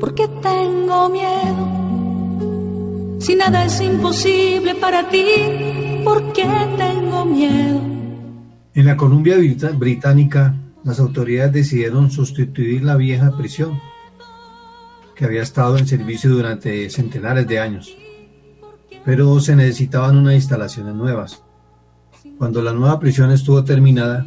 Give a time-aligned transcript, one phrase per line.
[0.00, 1.68] ¿Por qué tengo miedo?
[3.20, 5.24] Si nada es imposible para ti,
[6.02, 6.46] ¿por qué
[6.78, 7.82] tengo miedo?
[8.72, 9.36] En la Columbia
[9.74, 13.78] Británica, las autoridades decidieron sustituir la vieja prisión,
[15.14, 17.94] que había estado en servicio durante centenares de años,
[19.04, 21.42] pero se necesitaban unas instalaciones nuevas.
[22.38, 24.26] Cuando la nueva prisión estuvo terminada,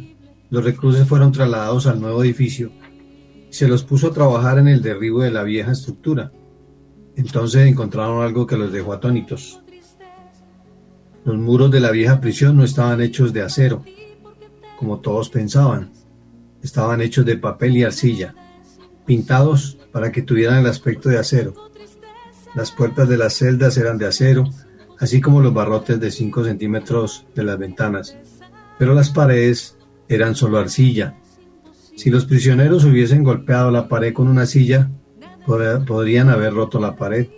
[0.50, 2.70] los reclusos fueron trasladados al nuevo edificio
[3.54, 6.32] se los puso a trabajar en el derribo de la vieja estructura.
[7.14, 9.62] Entonces encontraron algo que los dejó atónitos.
[11.24, 13.84] Los muros de la vieja prisión no estaban hechos de acero,
[14.76, 15.92] como todos pensaban.
[16.64, 18.34] Estaban hechos de papel y arcilla,
[19.06, 21.54] pintados para que tuvieran el aspecto de acero.
[22.56, 24.50] Las puertas de las celdas eran de acero,
[24.98, 28.16] así como los barrotes de 5 centímetros de las ventanas,
[28.80, 31.14] pero las paredes eran solo arcilla.
[31.96, 34.90] Si los prisioneros hubiesen golpeado la pared con una silla,
[35.46, 37.28] podrían haber roto la pared,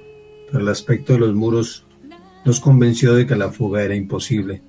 [0.47, 1.84] pero el aspecto de los muros
[2.44, 4.62] los convenció de que la fuga era imposible.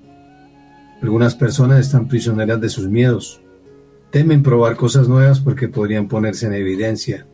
[1.00, 3.40] Algunas personas están prisioneras de sus miedos.
[4.10, 7.26] Temen probar cosas nuevas porque podrían ponerse en evidencia.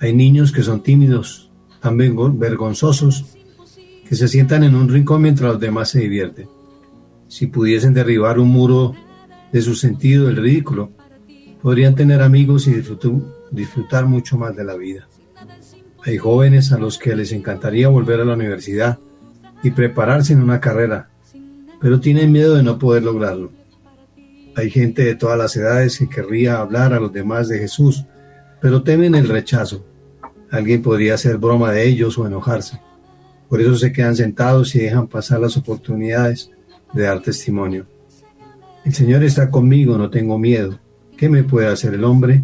[0.00, 3.36] Hay niños que son tímidos, también vergonzosos,
[4.08, 6.48] que se sientan en un rincón mientras los demás se divierten.
[7.28, 8.94] Si pudiesen derribar un muro
[9.52, 10.92] de su sentido del ridículo,
[11.64, 12.74] podrían tener amigos y
[13.50, 15.08] disfrutar mucho más de la vida.
[16.04, 18.98] Hay jóvenes a los que les encantaría volver a la universidad
[19.62, 21.08] y prepararse en una carrera,
[21.80, 23.50] pero tienen miedo de no poder lograrlo.
[24.54, 28.04] Hay gente de todas las edades que querría hablar a los demás de Jesús,
[28.60, 29.86] pero temen el rechazo.
[30.50, 32.78] Alguien podría hacer broma de ellos o enojarse.
[33.48, 36.50] Por eso se quedan sentados y dejan pasar las oportunidades
[36.92, 37.86] de dar testimonio.
[38.84, 40.83] El Señor está conmigo, no tengo miedo.
[41.16, 42.42] ¿Qué me puede hacer el hombre?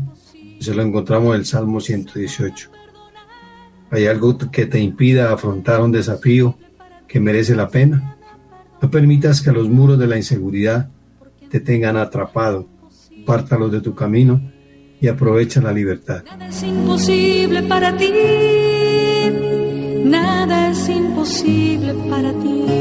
[0.60, 2.70] Se lo encontramos en el Salmo 118.
[3.90, 6.56] ¿Hay algo que te impida afrontar un desafío
[7.08, 8.16] que merece la pena?
[8.80, 10.88] No permitas que los muros de la inseguridad
[11.50, 12.68] te tengan atrapado.
[13.26, 14.40] Pártalos de tu camino
[15.00, 16.22] y aprovecha la libertad.
[16.24, 18.12] Nada es imposible para ti.
[20.04, 22.79] Nada es imposible para ti.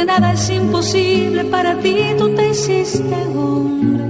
[0.00, 4.04] Porque nada es imposible para ti, tú te hiciste hombre.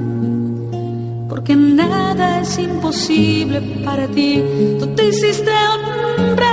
[1.29, 4.41] Porque nada es imposible para ti,
[4.79, 6.47] tú te hiciste hombre.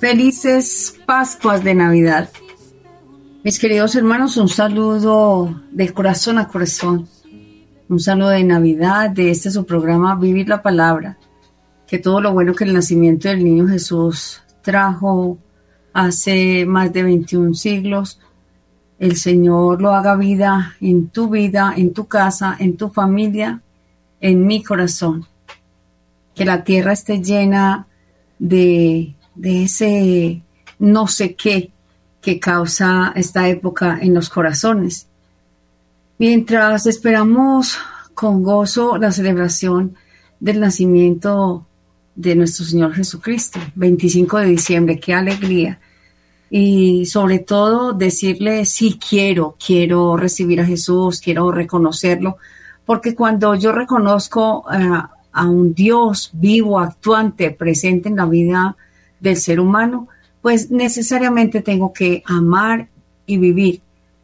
[0.00, 2.28] Felices Pascuas de Navidad.
[3.44, 7.08] Mis queridos hermanos, un saludo de corazón a corazón.
[7.88, 11.16] Un saludo de Navidad de este su programa Vivir la Palabra.
[11.86, 15.38] Que todo lo bueno que el nacimiento del niño Jesús trajo
[15.96, 18.20] hace más de 21 siglos.
[18.98, 23.62] El Señor lo haga vida en tu vida, en tu casa, en tu familia,
[24.20, 25.26] en mi corazón.
[26.34, 27.86] Que la tierra esté llena
[28.38, 30.42] de, de ese
[30.78, 31.70] no sé qué
[32.20, 35.06] que causa esta época en los corazones.
[36.18, 37.78] Mientras esperamos
[38.12, 39.96] con gozo la celebración
[40.40, 41.66] del nacimiento
[42.16, 45.78] de nuestro Señor Jesucristo, 25 de diciembre, qué alegría
[46.50, 52.38] y sobre todo decirle sí quiero, quiero recibir a Jesús, quiero reconocerlo,
[52.84, 54.88] porque cuando yo reconozco eh,
[55.32, 58.76] a un Dios vivo, actuante, presente en la vida
[59.18, 60.08] del ser humano,
[60.40, 62.88] pues necesariamente tengo que amar
[63.26, 63.80] y vivir.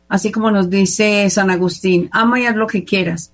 [0.09, 3.33] Así como nos dice San Agustín, ama y haz lo que quieras,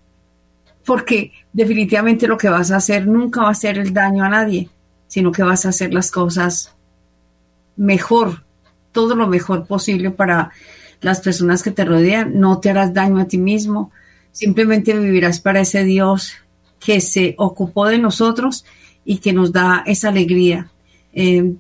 [0.89, 4.71] porque definitivamente lo que vas a hacer nunca va a ser el daño a nadie,
[5.07, 6.73] sino que vas a hacer las cosas
[7.77, 8.43] mejor
[8.91, 10.51] todo lo mejor posible para
[11.03, 13.93] las personas que te rodean, no te harás daño a ti mismo,
[14.33, 16.33] simplemente vivirás para ese Dios
[16.81, 18.65] que se ocupó de nosotros
[19.05, 20.71] y que nos da esa alegría.
[21.13, 21.53] Eh,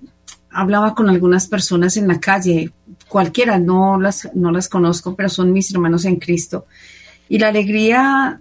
[0.50, 2.72] hablaba con algunas personas en la calle,
[3.08, 6.64] cualquiera, no las, no las conozco, pero son mis hermanos en Cristo.
[7.28, 8.40] Y la alegría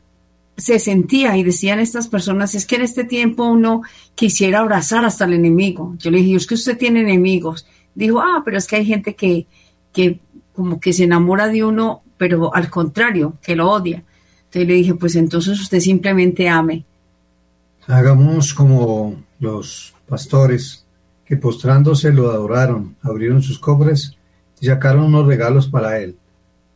[0.57, 3.83] se sentía y decían estas personas, es que en este tiempo uno
[4.15, 5.95] quisiera abrazar hasta el enemigo.
[5.99, 7.65] Yo le dije, es que usted tiene enemigos
[7.97, 9.47] dijo, ah, pero es que hay gente que,
[9.91, 10.19] que
[10.53, 14.03] como que se enamora de uno, pero al contrario, que lo odia.
[14.45, 16.85] Entonces le dije, pues entonces usted simplemente ame.
[17.87, 20.85] Hagamos como los pastores
[21.25, 24.15] que postrándose lo adoraron, abrieron sus cofres
[24.61, 26.15] y sacaron unos regalos para él,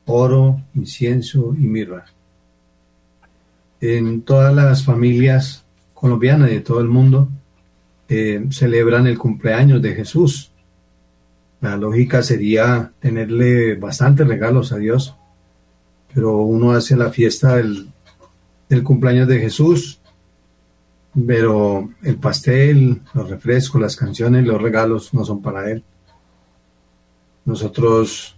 [0.05, 2.05] oro, incienso y mirra.
[3.81, 7.29] En todas las familias colombianas de todo el mundo
[8.07, 10.51] eh, celebran el cumpleaños de Jesús
[11.61, 15.15] La lógica sería tenerle bastantes regalos a Dios,
[16.13, 17.89] pero uno hace la fiesta del,
[18.67, 19.99] del cumpleaños de Jesús,
[21.27, 25.83] pero el pastel, los refrescos, las canciones, los regalos no son para Él.
[27.45, 28.35] Nosotros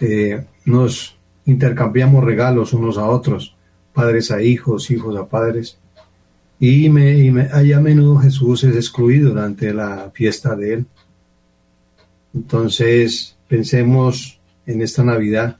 [0.00, 1.16] eh, nos
[1.46, 3.56] intercambiamos regalos unos a otros,
[3.92, 5.78] padres a hijos, hijos a padres,
[6.58, 10.86] y, me, a menudo Jesús es excluido durante la fiesta de Él.
[12.32, 15.56] Entonces, pensemos en esta Navidad,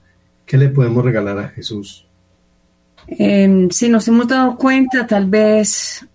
[0.46, 2.06] ¿qué le podemos regalar a Jesús?
[3.08, 6.06] Em, si nos hemos dado cuenta, tal vez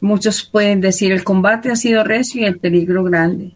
[0.00, 3.52] muchos pueden decir, el combate ha sido recio y el peligro grande.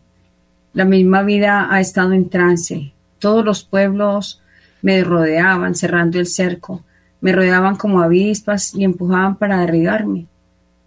[0.74, 2.92] La misma vida ha estado en trance.
[3.18, 4.40] Todos los pueblos
[4.82, 6.84] me rodeaban, cerrando el cerco.
[7.20, 10.26] Me rodeaban como avispas y empujaban para derribarme.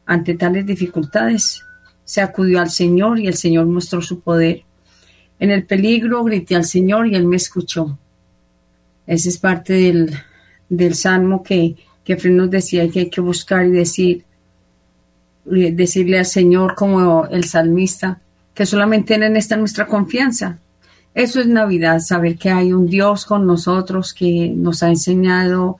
[0.06, 1.63] Ante tales dificultades,
[2.04, 4.63] se acudió al Señor y el Señor mostró su poder.
[5.39, 7.98] En el peligro grité al Señor y Él me escuchó.
[9.07, 10.13] Ese es parte del,
[10.69, 14.24] del salmo que, que nos decía que hay que buscar y decir,
[15.45, 18.22] decirle al Señor como el salmista,
[18.54, 20.60] que solamente en Él nuestra confianza.
[21.13, 25.77] Eso es Navidad, saber que hay un Dios con nosotros que nos ha enseñado,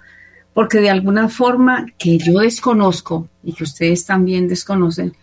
[0.54, 5.14] porque de alguna forma que yo desconozco y que ustedes también desconocen,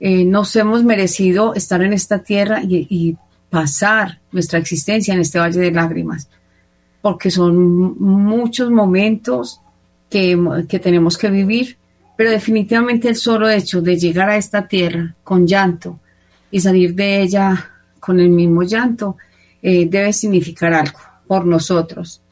[0.00, 3.16] eh, nos hemos merecido estar en esta tierra y
[3.50, 6.28] pasar nuestra existencia en este valle de lágrimas,
[7.00, 9.60] porque son muchos momentos
[10.10, 11.76] que, tenemos que vivir,
[12.16, 15.98] pero definitivamente el solo hecho de llegar a esta tierra con llanto
[16.50, 17.70] y salir de ella
[18.00, 19.16] con el mismo llanto
[19.62, 22.22] eh, debe significar algo por nosotros.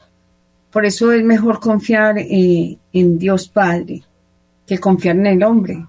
[0.75, 4.03] Por eso es mejor confiar eh, en Dios Padre
[4.67, 5.85] que confiar en el hombre.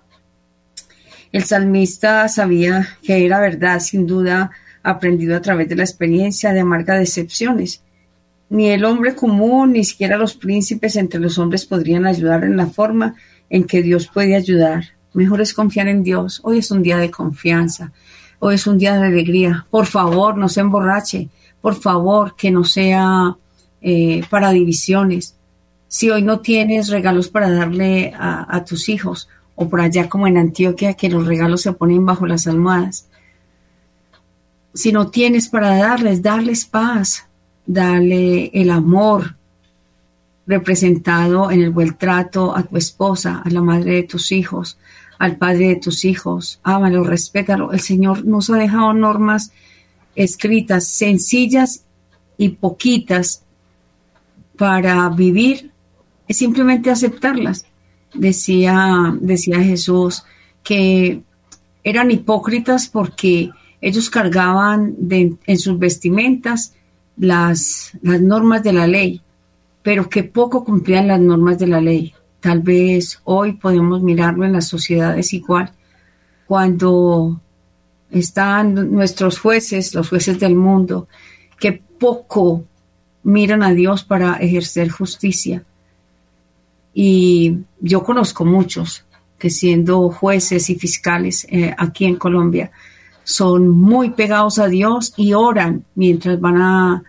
[1.33, 4.53] El salmista sabía que era verdad, sin duda,
[4.85, 7.83] aprendido a través de la experiencia de amargas decepciones.
[8.49, 12.69] Ni el hombre común, ni siquiera los príncipes entre los hombres podrían ayudar en la
[12.69, 13.17] forma
[13.51, 14.85] en que Dios puede ayudar.
[15.15, 16.41] Mejor es confiar en Dios.
[16.45, 17.91] Hoy es un día de confianza.
[18.39, 19.67] Hoy es un día de alegría.
[19.69, 21.29] Por favor, no se emborrache.
[21.61, 23.37] Por favor, que no sea
[23.89, 25.37] eh, para divisiones.
[25.87, 30.27] Si hoy no tienes regalos para darle a, a tus hijos, o por allá como
[30.27, 33.07] en Antioquia, que los regalos se ponen bajo las almohadas,
[34.75, 37.29] si no tienes para darles, darles paz,
[37.65, 39.37] darle el amor
[40.49, 44.79] representado en el buen trato a tu esposa, a la madre de tus hijos,
[45.17, 46.59] al padre de tus hijos.
[46.65, 47.71] Ámalo, respétalo.
[47.71, 49.53] El Señor nos ha dejado normas
[50.17, 51.85] escritas, sencillas
[52.37, 53.46] y poquitas
[54.57, 55.71] para vivir,
[56.29, 57.67] es simplemente aceptarlas.
[58.15, 60.25] Decía, decía Jesús
[60.63, 61.23] que
[61.85, 63.51] eran hipócritas porque
[63.81, 66.75] ellos cargaban en sus vestimentas
[67.17, 69.23] las, las normas de la ley,
[69.83, 72.15] pero que poco cumplían las normas de la ley.
[72.41, 75.73] Tal vez hoy podemos mirarlo en las sociedades igual,
[76.47, 77.41] cuando
[78.11, 81.09] están nuestros jueces, los jueces del mundo,
[81.59, 82.65] que poco
[83.27, 85.65] miran a Dios para ejercer justicia.
[86.95, 89.05] Y yo conozco muchos
[89.37, 92.71] que siendo jueces y fiscales eh, aquí en Colombia,
[93.25, 97.03] son muy pegados a Dios y oran mientras van a,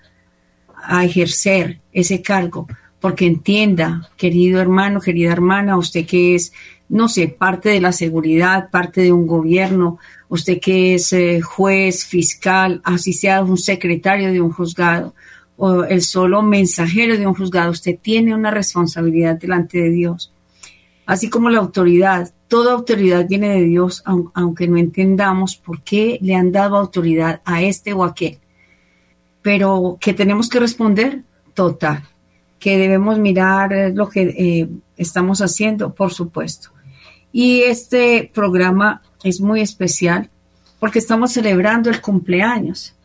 [1.02, 2.66] ejercer ese cargo,
[3.02, 6.54] porque entienda, querido hermano, querida hermana, usted que es,
[6.88, 12.06] no sé, parte de la seguridad, parte de un gobierno, usted que es eh, juez,
[12.06, 15.14] fiscal, así sea un secretario de un juzgado
[15.58, 20.32] o el solo mensajero de un juzgado, usted tiene una responsabilidad delante de Dios.
[21.06, 26.34] Así como la autoridad Toda autoridad viene de Dios, aunque no entendamos por qué le
[26.34, 28.40] han dado autoridad a este o aquel.
[29.42, 31.24] Pero que tenemos que responder,
[31.54, 32.04] total.
[32.58, 36.70] Que debemos mirar lo que eh, estamos haciendo, por supuesto.
[37.34, 40.30] Y este programa es muy especial
[40.80, 42.96] porque estamos celebrando el cumpleaños,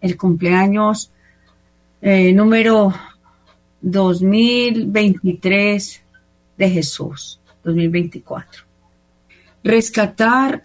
[0.00, 1.12] el cumpleaños
[2.02, 2.94] eh, número
[3.80, 6.02] 2023
[6.56, 8.70] de Jesús, 2024
[9.62, 10.64] rescatar,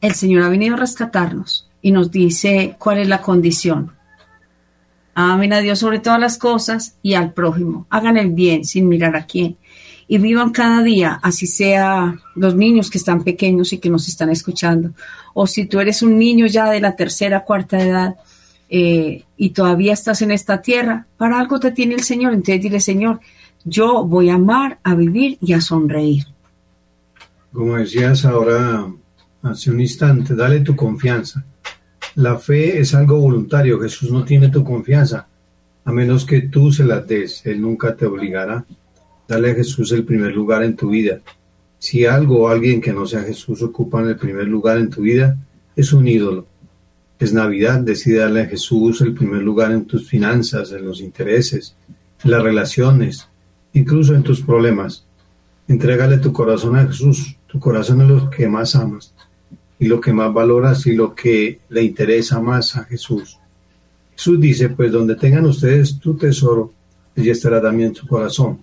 [0.00, 3.92] el Señor ha venido a rescatarnos y nos dice cuál es la condición.
[5.14, 7.86] Amen a Dios sobre todas las cosas y al prójimo.
[7.90, 9.56] Hagan el bien sin mirar a quién.
[10.08, 14.30] Y vivan cada día, así sea los niños que están pequeños y que nos están
[14.30, 14.92] escuchando.
[15.34, 18.16] O si tú eres un niño ya de la tercera, cuarta edad
[18.74, 22.32] eh, y todavía estás en esta tierra, para algo te tiene el Señor.
[22.32, 23.20] Entonces dile, Señor,
[23.66, 26.24] yo voy a amar, a vivir y a sonreír.
[27.52, 28.90] Como decías ahora
[29.42, 31.44] hace un instante, dale tu confianza.
[32.14, 33.78] La fe es algo voluntario.
[33.78, 35.28] Jesús no tiene tu confianza,
[35.84, 37.44] a menos que tú se la des.
[37.44, 38.64] Él nunca te obligará.
[39.28, 41.20] Dale a Jesús el primer lugar en tu vida.
[41.78, 45.36] Si algo o alguien que no sea Jesús ocupa el primer lugar en tu vida,
[45.76, 46.46] es un ídolo.
[47.22, 51.76] Es Navidad, decide darle a Jesús el primer lugar en tus finanzas, en los intereses,
[52.24, 53.28] en las relaciones,
[53.74, 55.06] incluso en tus problemas.
[55.68, 57.36] Entrégale tu corazón a Jesús.
[57.46, 59.14] Tu corazón es lo que más amas
[59.78, 63.38] y lo que más valoras y lo que le interesa más a Jesús.
[64.16, 66.72] Jesús dice, pues donde tengan ustedes tu tesoro,
[67.16, 68.58] allí estará también su corazón.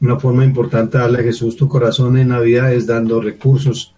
[0.00, 3.94] Una forma importante de darle a Jesús tu corazón en Navidad es dando recursos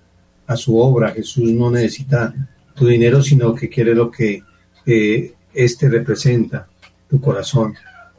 [0.46, 1.12] a su obra.
[1.12, 2.34] Jesús no necesita
[2.80, 4.42] tu dinero, sino que quiere lo que
[4.86, 6.66] eh, éste representa,
[7.10, 7.74] tu corazón.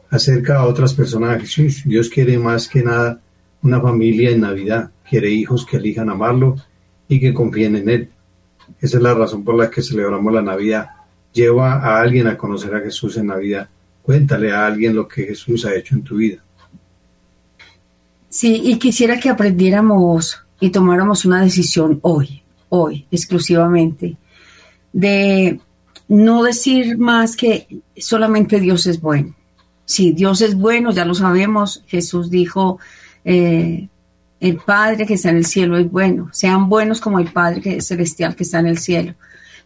[0.08, 1.82] Acerca a otras personas a Jesús.
[1.84, 3.20] Dios quiere más que nada
[3.62, 4.92] una familia en Navidad.
[5.10, 6.54] Quiere hijos que elijan amarlo
[7.08, 8.08] y que confíen en Él.
[8.80, 10.90] Esa es la razón por la que celebramos la Navidad.
[11.32, 13.68] Lleva a alguien a conocer a Jesús en Navidad.
[14.00, 16.38] Cuéntale a alguien lo que Jesús ha hecho en tu vida.
[18.28, 24.16] Sí, y quisiera que aprendiéramos y tomáramos una decisión hoy, hoy exclusivamente,
[24.92, 25.60] de
[26.08, 29.34] no decir más que solamente Dios es bueno.
[29.84, 31.82] Sí, Dios es bueno, ya lo sabemos.
[31.86, 32.78] Jesús dijo,
[33.24, 33.88] eh,
[34.40, 36.28] el Padre que está en el cielo es bueno.
[36.32, 39.14] Sean buenos como el Padre celestial que está en el cielo.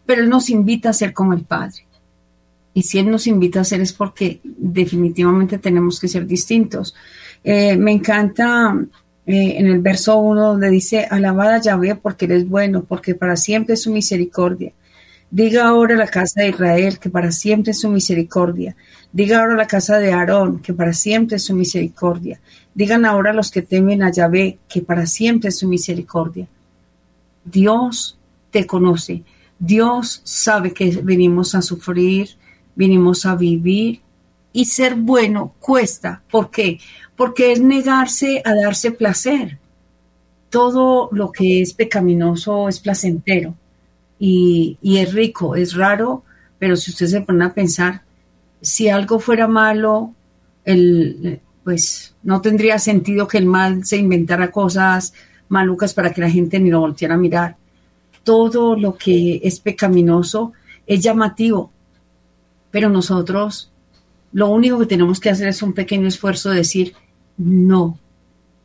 [0.05, 1.85] Pero Él nos invita a ser como el Padre.
[2.73, 6.93] Y si Él nos invita a ser es porque definitivamente tenemos que ser distintos.
[7.43, 8.77] Eh, me encanta
[9.25, 13.73] eh, en el verso 1 donde dice, alabada Yahvé porque eres bueno, porque para siempre
[13.73, 14.73] es su misericordia.
[15.29, 18.77] Diga ahora la casa de Israel que para siempre es su misericordia.
[19.11, 22.39] Diga ahora la casa de Aarón que para siempre es su misericordia.
[22.73, 26.47] Digan ahora los que temen a Yahvé que para siempre es su misericordia.
[27.43, 28.17] Dios
[28.51, 29.23] te conoce.
[29.59, 32.29] Dios sabe que venimos a sufrir,
[32.75, 33.99] venimos a vivir
[34.53, 36.21] y ser bueno cuesta.
[36.31, 36.79] ¿Por qué?
[37.17, 39.57] Porque es negarse a darse placer.
[40.49, 43.55] Todo lo que es pecaminoso es placentero
[44.19, 46.23] y, es rico, es raro,
[46.59, 48.01] pero si usted se pone a pensar,
[48.61, 50.13] si algo fuera malo,
[50.65, 55.13] el, pues no tendría sentido que el mal se inventara cosas
[55.49, 57.57] malucas para que la gente ni lo volteara a mirar.
[58.23, 60.53] Todo lo que es pecaminoso
[60.85, 61.71] es llamativo,
[62.71, 63.71] pero nosotros
[64.33, 66.93] lo único que tenemos que hacer es un pequeño esfuerzo de decir,
[67.37, 67.97] no,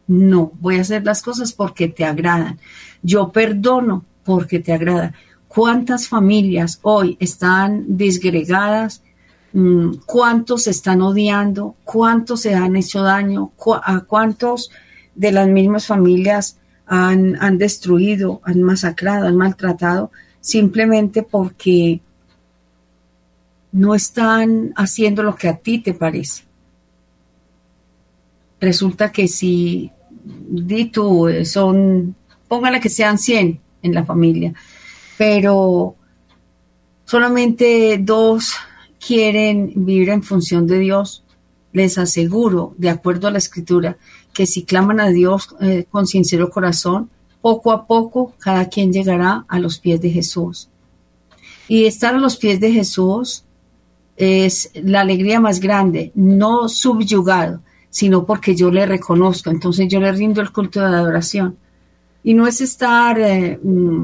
[0.06, 2.58] no, voy a hacer las cosas porque te agradan.
[3.02, 5.14] Yo perdono porque te agrada.
[5.54, 9.02] ¿Cuántas familias hoy están disgregadas
[9.52, 13.52] Mm, cuántos se están odiando, cuántos se han hecho daño,
[13.84, 14.70] a cuántos
[15.14, 22.00] de las mismas familias han, destruido, han masacrado, han maltratado, simplemente porque
[23.72, 26.44] no están haciendo lo que a ti te parece.
[28.60, 29.90] Resulta que si,
[30.24, 32.14] di tú, eh, son,
[32.48, 34.54] póngale que sean 100 en la familia,
[35.18, 35.96] pero
[37.04, 38.54] solamente dos
[39.04, 41.24] quieren vivir en función de Dios,
[41.72, 43.96] les aseguro, de acuerdo a la escritura,
[44.32, 49.44] que si claman a Dios eh, con sincero corazón, poco a poco cada quien llegará
[49.48, 50.68] a los pies de Jesús.
[51.68, 53.44] Y estar a los pies de Jesús
[54.16, 60.12] es la alegría más grande, no subyugado, sino porque yo le reconozco, entonces yo le
[60.12, 61.56] rindo el culto de adoración.
[62.24, 64.02] Y no es estar eh, mm,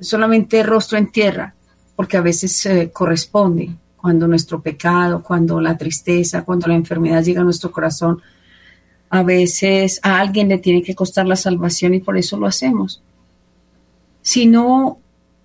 [0.00, 1.54] solamente rostro en tierra,
[1.96, 7.42] porque a veces eh, corresponde, cuando nuestro pecado, cuando la tristeza, cuando la enfermedad llega
[7.42, 8.20] a nuestro corazón,
[9.10, 13.02] a veces a alguien le tiene que costar la salvación y por eso lo hacemos.
[14.22, 14.98] Sino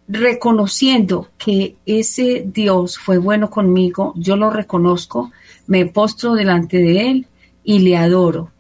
[0.08, 5.32] reconociendo que ese Dios fue bueno conmigo, yo lo reconozco,
[5.68, 7.28] me postro delante de Él
[7.64, 8.52] y le adoro.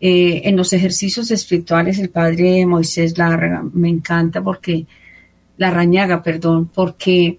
[0.00, 4.86] Eh, en los ejercicios espirituales el Padre Moisés Larga me encanta porque,
[5.58, 7.38] la rañaga, perdón, porque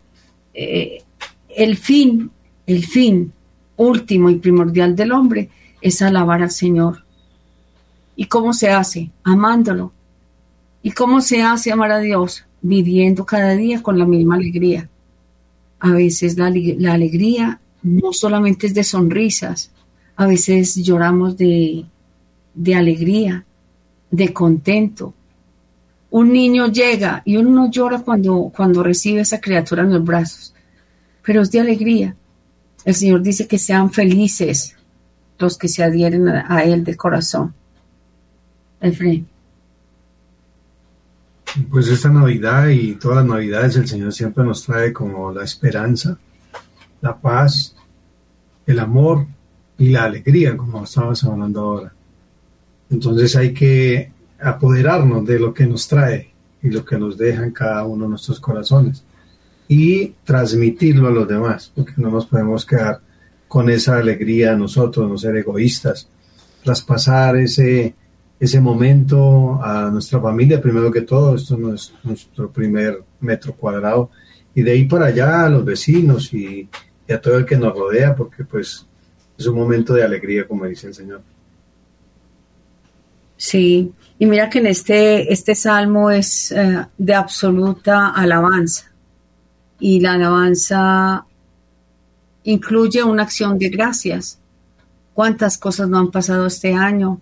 [0.54, 1.02] eh,
[1.50, 2.30] el fin,
[2.68, 3.34] el fin
[3.78, 5.50] último y primordial del hombre
[5.82, 7.04] es alabar al Señor.
[8.16, 9.10] ¿Y cómo se hace?
[9.24, 9.94] Amándolo.
[10.84, 12.46] ¿Y cómo se hace amar a Dios?
[12.62, 14.90] Viviendo cada día con la misma alegría.
[15.80, 16.48] A veces la,
[16.94, 19.72] alegría no solamente es de sonrisas,
[20.18, 21.86] a veces lloramos de,
[22.54, 23.46] de alegría,
[24.12, 25.14] de contento.
[26.12, 30.54] Un niño llega y uno no llora cuando, cuando recibe esa criatura en los brazos,
[31.24, 32.16] pero es de alegría.
[32.84, 34.75] El Señor dice que sean felices
[35.38, 37.54] los que se adhieren a, Él de corazón.
[38.82, 39.28] Efraín.
[41.70, 46.18] Pues esta Navidad y todas las Navidades el Señor siempre nos trae como la esperanza,
[47.01, 47.75] la paz,
[48.66, 49.25] el amor
[49.78, 51.94] y la alegría, como estábamos hablando ahora.
[52.89, 56.31] Entonces hay que apoderarnos de lo que nos trae
[56.62, 59.03] y lo que nos deja en cada uno de nuestros corazones
[59.67, 63.01] y transmitirlo a los demás, porque no nos podemos quedar
[63.48, 66.10] con esa alegría nosotros, no ser egoístas,
[66.63, 67.93] traspasar ese,
[68.39, 74.10] ese momento a nuestra familia, primero que todo, esto no es nuestro primer metro cuadrado,
[74.55, 76.67] y de ahí para allá a los vecinos y,
[77.08, 78.86] y a todo el que nos rodea, porque pues
[79.38, 81.22] es un momento de alegría, como dice el Señor.
[83.39, 88.91] Sí, y mira que en este, este salmo es eh, de absoluta alabanza.
[89.79, 91.25] Y la alabanza
[92.43, 94.39] incluye una acción de gracias.
[95.13, 97.22] ¿Cuántas cosas no han pasado este año?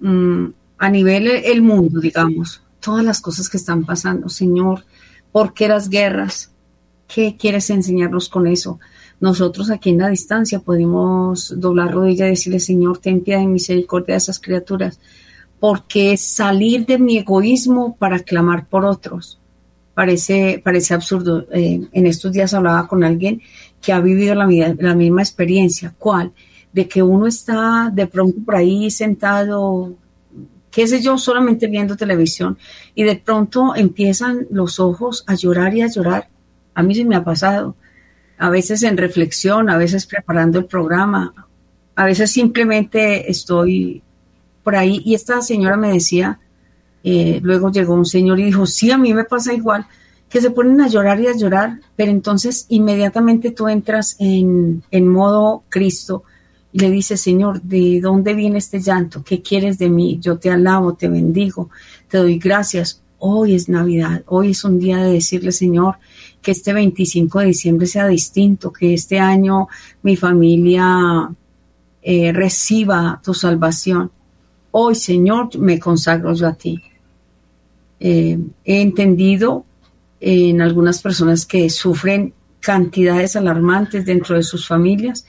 [0.00, 0.46] Mm,
[0.78, 2.62] a nivel el mundo, digamos.
[2.80, 4.30] Todas las cosas que están pasando.
[4.30, 4.86] Señor,
[5.30, 6.52] ¿por qué las guerras?
[7.06, 8.80] ¿Qué quieres enseñarnos con eso?
[9.20, 14.14] Nosotros aquí en la distancia podemos doblar rodilla y decirle, Señor, ten piedad y misericordia
[14.14, 14.98] de esas criaturas
[15.66, 19.40] porque salir de mi egoísmo para clamar por otros
[19.94, 21.46] parece, parece absurdo.
[21.52, 23.40] Eh, en estos días hablaba con alguien
[23.80, 24.46] que ha vivido la,
[24.78, 25.94] la misma experiencia.
[25.96, 26.34] ¿Cuál?
[26.70, 29.94] De que uno está de pronto por ahí sentado,
[30.70, 32.58] qué sé yo, solamente viendo televisión
[32.94, 36.28] y de pronto empiezan los ojos a llorar y a llorar.
[36.74, 37.74] A mí sí me ha pasado.
[38.36, 41.32] A veces en reflexión, a veces preparando el programa,
[41.96, 44.03] a veces simplemente estoy
[44.64, 46.40] por ahí y esta señora me decía,
[47.04, 49.86] eh, luego llegó un señor y dijo, sí, a mí me pasa igual,
[50.28, 55.06] que se ponen a llorar y a llorar, pero entonces inmediatamente tú entras en, en
[55.06, 56.24] modo Cristo
[56.72, 59.22] y le dices, Señor, ¿de dónde viene este llanto?
[59.22, 60.18] ¿Qué quieres de mí?
[60.20, 61.70] Yo te alabo, te bendigo,
[62.08, 63.00] te doy gracias.
[63.18, 65.98] Hoy es Navidad, hoy es un día de decirle, Señor,
[66.42, 69.68] que este 25 de diciembre sea distinto, que este año
[70.02, 71.30] mi familia
[72.02, 74.10] eh, reciba tu salvación.
[74.76, 76.82] Hoy, Señor, me consagro a ti.
[78.00, 79.64] Eh, he entendido
[80.18, 85.26] en algunas personas que sufren cantidades alarmantes dentro de sus familias,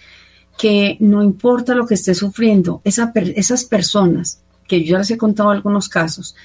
[0.58, 5.51] que no importa lo que esté sufriendo, esas personas, que yo ya les he contado
[5.51, 6.36] algunos casos,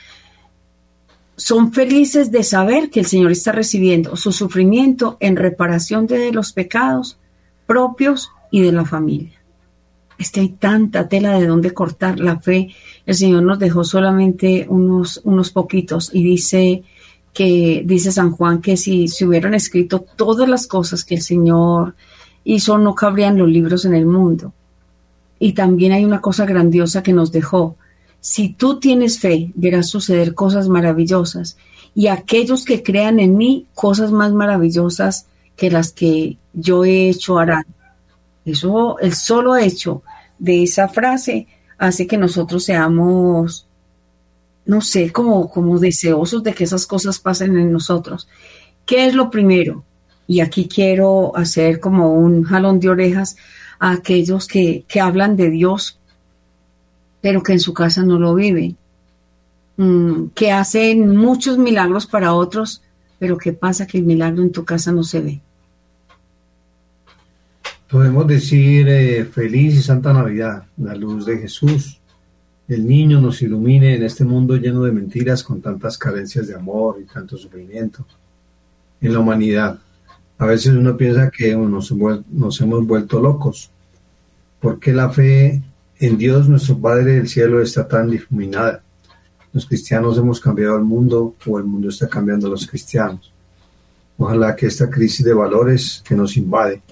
[1.37, 6.53] son felices de saber que el Señor está recibiendo su sufrimiento en reparación de los
[6.53, 7.17] pecados
[7.67, 9.39] propios y de la familia
[10.21, 12.69] es que hay tanta tela de dónde cortar la fe.
[13.07, 16.83] El Señor nos dejó solamente unos, unos poquitos y dice
[17.33, 21.95] que, dice San Juan, que si se hubieran escrito todas las cosas que el Señor
[22.45, 24.53] hizo, no cabrían los libros en el mundo.
[25.39, 27.77] Y también hay una cosa grandiosa que nos dejó.
[28.21, 31.57] Si tú tienes fe, verás suceder cosas maravillosas.
[31.95, 37.39] Y aquellos que crean en mí, cosas más maravillosas que las que yo he hecho
[37.39, 37.65] harán.
[38.45, 40.03] Eso, el solo hecho
[40.40, 41.46] de esa frase
[41.79, 43.66] hace que nosotros seamos,
[44.64, 48.26] no sé, como, como deseosos de que esas cosas pasen en nosotros.
[48.85, 49.85] ¿Qué es lo primero?
[50.26, 53.37] Y aquí quiero hacer como un jalón de orejas
[53.79, 55.98] a aquellos que, que hablan de Dios,
[57.20, 58.76] pero que en su casa no lo viven,
[59.76, 62.83] mm, que hacen muchos milagros para otros,
[63.18, 65.40] pero ¿qué pasa que el milagro en tu casa no se ve?
[67.90, 72.00] Podemos decir eh, feliz y santa Navidad, la luz de Jesús.
[72.68, 76.98] El niño nos ilumine en este mundo lleno de mentiras, con tantas carencias de amor
[77.03, 78.07] y tanto sufrimiento
[79.00, 79.81] en la humanidad.
[80.38, 81.90] A veces uno piensa que nos,
[82.61, 83.72] hemos vuelto locos.
[84.61, 85.61] porque la fe
[85.98, 88.85] en Dios, nuestro Padre del cielo, está tan difuminada?
[89.53, 93.33] Los cristianos hemos cambiado el mundo o el mundo está cambiando a los cristianos.
[94.16, 96.83] Ojalá que esta crisis de valores que nos invade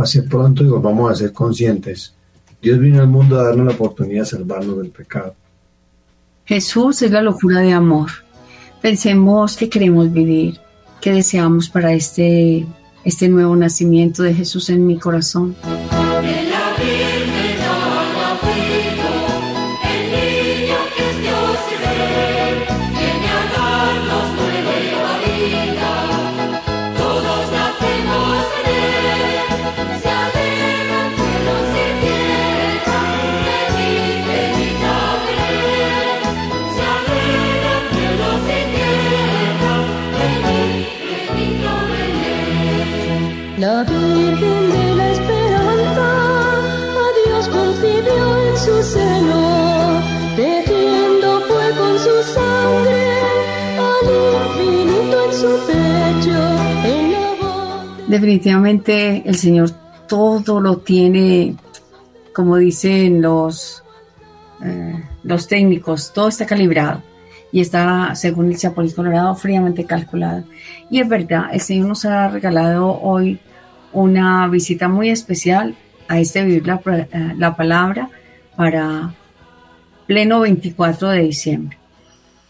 [0.00, 2.14] pase pronto y volvamos a ser conscientes.
[2.62, 5.34] Dios vino al mundo a darnos la oportunidad de salvarnos del pecado.
[6.46, 8.08] Jesús es la locura de amor.
[8.80, 10.58] Pensemos que queremos vivir,
[11.02, 12.66] que deseamos para este,
[13.04, 15.54] este nuevo nacimiento de Jesús en mi corazón.
[58.10, 59.70] Definitivamente el Señor
[60.08, 61.54] todo lo tiene,
[62.34, 63.84] como dicen los,
[64.64, 67.04] eh, los técnicos, todo está calibrado
[67.52, 70.42] y está, según el Chapulín Colorado, fríamente calculado.
[70.90, 73.38] Y es verdad, el Señor nos ha regalado hoy
[73.92, 75.76] una visita muy especial
[76.08, 78.10] a este Vivir la, eh, la Palabra
[78.56, 79.14] para
[80.08, 81.78] pleno 24 de diciembre.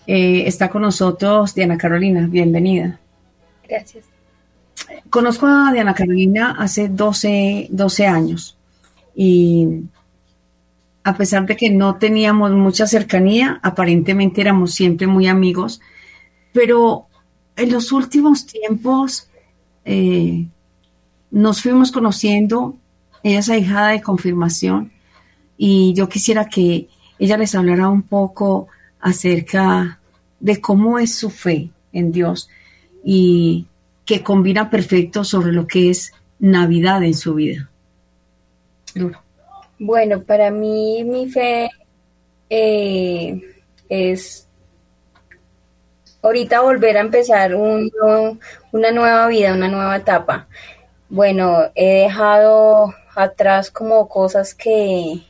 [0.06, 2.98] Eh, está con nosotros Diana Carolina, bienvenida.
[3.68, 4.19] Gracias.
[5.08, 8.56] Conozco a Diana Carolina hace 12, 12 años
[9.14, 9.84] y
[11.02, 15.80] a pesar de que no teníamos mucha cercanía, aparentemente éramos siempre muy amigos,
[16.52, 17.06] pero
[17.56, 19.28] en los últimos tiempos
[19.84, 20.46] eh,
[21.30, 22.76] nos fuimos conociendo,
[23.22, 24.92] ella es ahijada de confirmación,
[25.56, 28.68] y yo quisiera que ella les hablara un poco
[29.00, 30.00] acerca
[30.38, 32.48] de cómo es su fe en Dios
[33.04, 33.66] y
[34.10, 37.70] que combina perfecto sobre lo que es Navidad en su vida.
[39.78, 41.70] Bueno, para mí mi fe
[42.48, 43.40] eh,
[43.88, 44.48] es
[46.22, 50.48] ahorita volver a empezar una nueva vida, una nueva etapa.
[51.08, 55.22] Bueno, he dejado atrás como cosas que,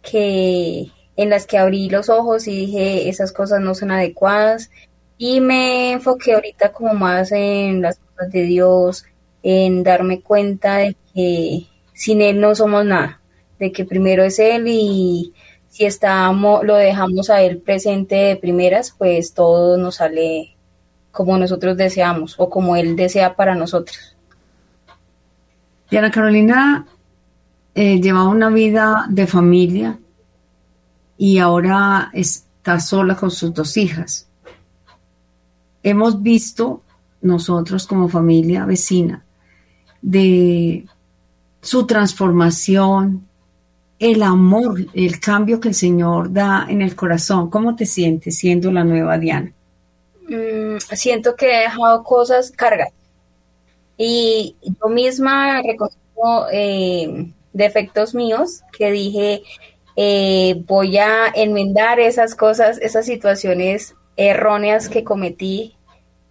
[0.00, 4.70] que en las que abrí los ojos y dije esas cosas no son adecuadas
[5.18, 9.04] y me enfoqué ahorita como más en las cosas de Dios,
[9.42, 13.20] en darme cuenta de que sin Él no somos nada
[13.58, 15.32] de que primero es Él y
[15.68, 20.56] si estamos, lo dejamos a Él presente de primeras, pues todo nos sale
[21.10, 24.16] como nosotros deseamos o como Él desea para nosotros.
[25.90, 26.86] Diana Carolina
[27.74, 29.98] eh, lleva una vida de familia
[31.16, 34.28] y ahora está sola con sus dos hijas.
[35.84, 36.82] Hemos visto
[37.20, 39.24] nosotros como familia vecina
[40.02, 40.84] de
[41.60, 43.28] su transformación,
[43.98, 47.48] el amor, el cambio que el Señor da en el corazón.
[47.48, 49.52] ¿Cómo te sientes siendo la nueva Diana?
[50.28, 52.90] Mm, siento que he dejado cosas cargas
[53.96, 59.42] y yo misma reconozco eh, defectos míos que dije
[59.96, 65.76] eh, voy a enmendar esas cosas, esas situaciones erróneas que cometí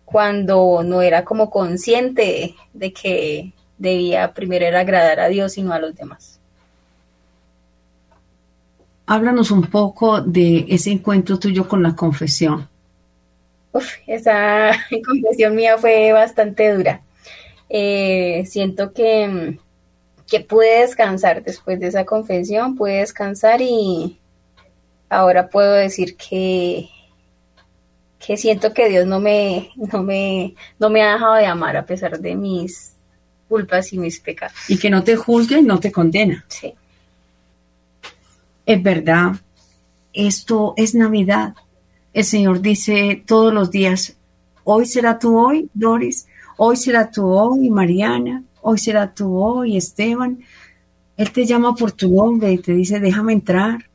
[0.05, 5.79] cuando no era como consciente de que debía primero agradar a Dios y no a
[5.79, 6.33] los demás
[9.05, 12.67] háblanos un poco de ese encuentro tuyo con la confesión.
[13.71, 14.71] Uf, esa
[15.05, 17.01] confesión mía fue bastante dura.
[17.69, 19.57] Eh, siento que,
[20.27, 24.19] que pude descansar después de esa confesión, pude descansar y
[25.09, 26.89] ahora puedo decir que,
[28.25, 31.85] que siento que Dios no me, no, me, no me ha dejado de amar a
[31.85, 32.93] pesar de mis
[33.49, 34.55] culpas y mis pecados.
[34.69, 36.45] Y que no te juzga y no te condena.
[36.47, 36.73] Sí.
[38.65, 39.33] Es verdad,
[40.13, 41.53] esto es Navidad.
[42.13, 44.15] El Señor dice todos los días,
[44.63, 50.39] hoy será tú hoy, Doris, hoy será tú hoy, Mariana, hoy será tú hoy, Esteban.
[51.17, 53.85] Él te llama por tu nombre y te dice, déjame entrar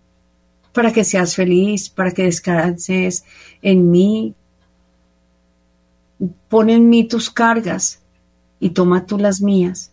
[0.73, 3.25] para que seas feliz, para que descanses
[3.63, 4.35] en mí.
[6.49, 8.01] Pon en mí tus cargas
[8.61, 9.93] y toma tú las mías.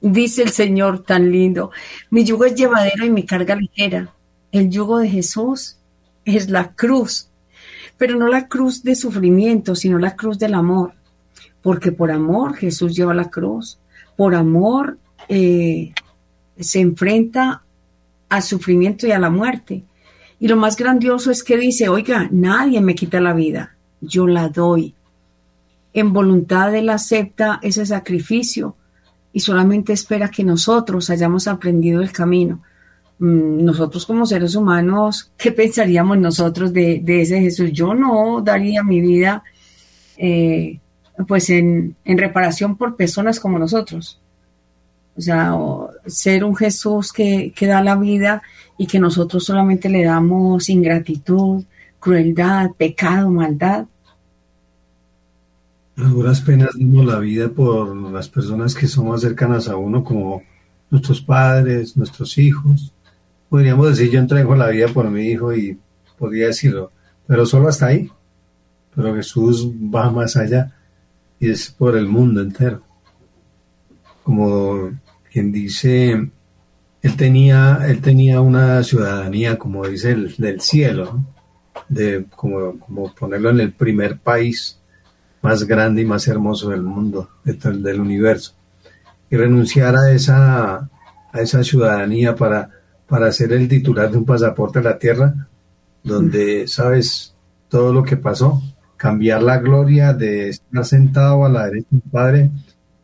[0.00, 1.70] Dice el Señor tan lindo,
[2.10, 4.12] mi yugo es llevadero y mi carga ligera.
[4.50, 5.76] El yugo de Jesús
[6.24, 7.28] es la cruz,
[7.96, 10.94] pero no la cruz de sufrimiento, sino la cruz del amor.
[11.62, 13.78] Porque por amor Jesús lleva la cruz.
[14.16, 14.98] Por amor
[15.28, 15.92] eh,
[16.58, 17.62] se enfrenta
[18.28, 19.84] al sufrimiento y a la muerte.
[20.42, 24.48] Y lo más grandioso es que dice, oiga, nadie me quita la vida, yo la
[24.48, 24.92] doy.
[25.92, 28.74] En voluntad Él acepta ese sacrificio
[29.32, 32.60] y solamente espera que nosotros hayamos aprendido el camino.
[33.20, 37.70] Mm, nosotros como seres humanos, ¿qué pensaríamos nosotros de, ese Jesús?
[37.70, 39.44] Yo no daría mi vida
[40.16, 40.80] eh,
[41.28, 44.20] pues en, reparación por personas como nosotros.
[45.16, 45.54] O sea,
[46.04, 48.42] ser un Jesús que, que da la vida
[48.78, 51.64] y que nosotros solamente le damos ingratitud,
[52.00, 53.86] crueldad, pecado, maldad.
[55.96, 60.02] Las duras penas dimos la vida por las personas que son más cercanas a uno,
[60.02, 60.42] como
[60.90, 62.92] nuestros padres, nuestros hijos.
[63.48, 65.78] Podríamos decir, yo entrego la vida por mi hijo y
[66.18, 66.90] podría decirlo,
[67.26, 68.10] pero solo hasta ahí.
[68.94, 70.74] Pero Jesús va más allá
[71.38, 72.82] y es por el mundo entero.
[74.22, 74.90] Como
[75.30, 76.30] quien dice,
[77.02, 81.20] él tenía, él tenía una ciudadanía, como dice, el, del cielo,
[81.88, 82.78] de como,
[83.18, 84.78] ponerlo en el primer país
[85.42, 88.54] más grande y más hermoso del mundo, del universo.
[89.28, 90.76] Y renunciar a esa,
[91.32, 92.70] a esa ciudadanía para,
[93.08, 95.48] para ser el titular de un pasaporte a la tierra,
[96.04, 97.34] donde sabes
[97.68, 98.62] todo lo que pasó,
[98.96, 102.50] cambiar la gloria de estar sentado a la derecha del Padre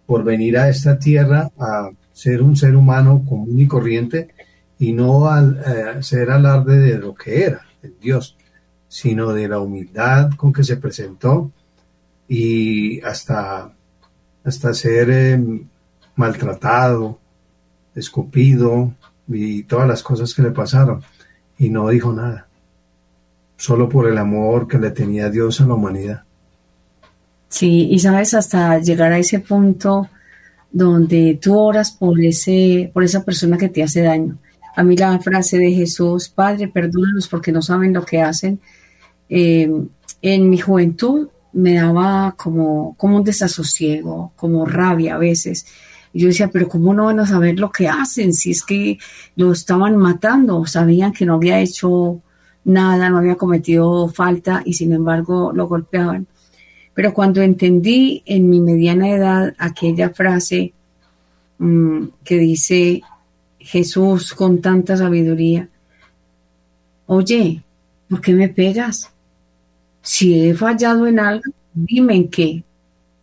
[0.07, 4.35] por venir a esta tierra a ser un ser humano común y corriente
[4.77, 8.37] y no al, eh, ser alarde de lo que era, el Dios,
[8.89, 11.53] sino de la humildad con que se presentó
[12.27, 13.73] y hasta,
[14.43, 15.69] hasta ser em,
[16.17, 17.21] maltratado,
[17.95, 18.93] escupido
[19.29, 21.05] y todas las cosas que le pasaron.
[21.57, 22.49] Y no dijo nada,
[23.57, 26.25] solo por el amor que le tenía Dios a la humanidad.
[27.49, 30.09] Sí, y sabes, hasta llegar a ese punto
[30.71, 34.39] donde tú oras por, ese, por esa persona que te hace daño.
[34.77, 38.61] A mí la frase de Jesús, Padre, perdónalos porque no saben lo que hacen,
[39.29, 39.71] eh,
[40.23, 45.67] en mi juventud me daba como, como un desasosiego, como rabia a veces.
[46.13, 48.33] Yo decía, pero ¿cómo no van a saber lo que hacen?
[48.33, 48.99] Si es que
[49.37, 52.23] lo estaban matando, sabían que no había hecho
[52.65, 56.27] nada, no había cometido falta y sin embargo lo golpeaban.
[56.99, 60.73] Pero cuando entendí en mi mediana edad aquella frase
[61.59, 63.03] mm, que dice
[63.61, 65.69] Jesús con tanta sabiduría,
[67.07, 67.63] oye,
[68.09, 69.13] ¿por qué me pegas?
[70.03, 72.65] Si he fallado en algo, dime en qué,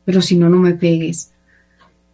[0.05, 1.33] pero si no, no me pegues.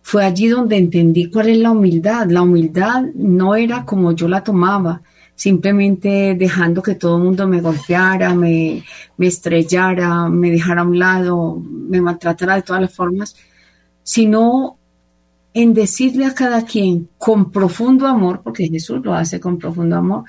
[0.02, 2.28] Fue allí donde entendí cuál es la humildad.
[2.28, 5.04] La humildad no era como yo la tomaba,
[5.36, 8.84] simplemente dejando que todo el mundo me golpeara, me,
[9.17, 13.36] me estrellara, me dejara a un lado, me maltratara de todas las formas,
[14.04, 14.78] sino
[15.54, 20.26] en decirle a cada quien con profundo amor, porque Jesús lo hace con profundo amor,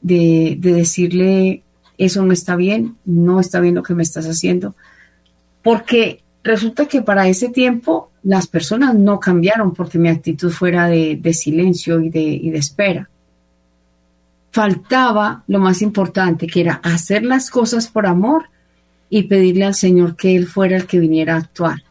[0.00, 1.62] de, de, decirle,
[1.98, 4.74] eso no está bien, no está bien lo que me estás haciendo,
[5.62, 11.16] porque resulta que para ese tiempo las personas no cambiaron porque mi actitud fuera de,
[11.16, 13.08] de silencio y de, y de espera
[14.52, 18.50] faltaba lo más importante, que era hacer las cosas por amor
[19.08, 21.82] y pedirle al Señor que Él fuera el que viniera a actuar,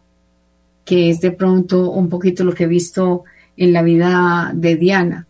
[0.85, 3.23] que es de pronto un poquito lo que he visto
[3.57, 5.27] en la vida de Diana,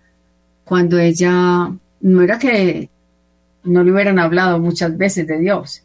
[0.66, 2.90] cuando ella no era que
[3.64, 5.84] no le hubieran hablado muchas veces de Dios.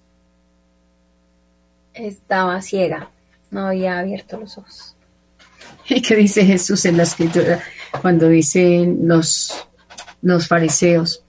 [1.94, 3.10] Estaba ciega,
[3.52, 4.96] no había abierto los ojos.
[5.88, 7.60] ¿Y qué dice Jesús en la escritura
[8.02, 9.68] cuando dicen los,
[10.22, 11.22] los fariseos?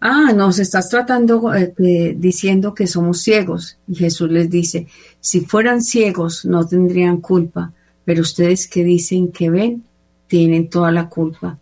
[0.00, 3.78] Ah, nos estás tratando eh, diciendo que somos ciegos.
[3.86, 4.86] Y Jesús les dice,
[5.20, 7.72] si fueran ciegos no tendrían culpa,
[8.04, 9.84] pero ustedes que dicen que ven,
[10.26, 11.58] tienen toda la culpa.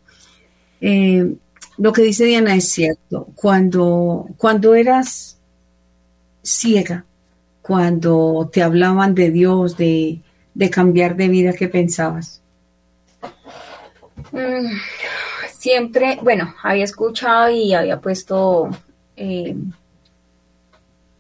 [0.81, 1.35] Eh,
[1.79, 3.29] lo que dice Diana es cierto.
[3.35, 5.39] Cuando, cuando eras
[6.43, 7.05] ciega,
[7.63, 10.21] cuando te hablaban de Dios, de,
[10.55, 12.41] de cambiar de vida, ¿qué pensabas?
[14.33, 14.73] Mm,
[15.59, 18.71] siempre, bueno, había escuchado y había puesto
[19.17, 19.57] eh,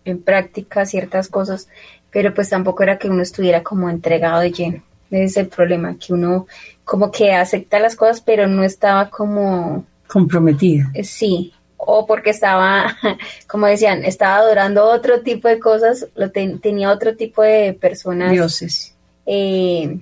[0.05, 1.69] en práctica ciertas cosas,
[2.11, 4.83] pero pues tampoco era que uno estuviera como entregado de lleno.
[5.11, 6.47] Ese es el problema, que uno
[6.85, 9.85] como que acepta las cosas, pero no estaba como...
[10.07, 10.91] Comprometida.
[10.95, 12.97] Eh, sí, o porque estaba,
[13.49, 18.31] como decían, estaba adorando otro tipo de cosas, lo tenía otro tipo de personas.
[18.31, 18.95] Dioses.
[19.27, 19.99] Eh,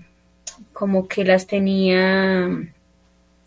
[0.72, 2.50] como que las tenía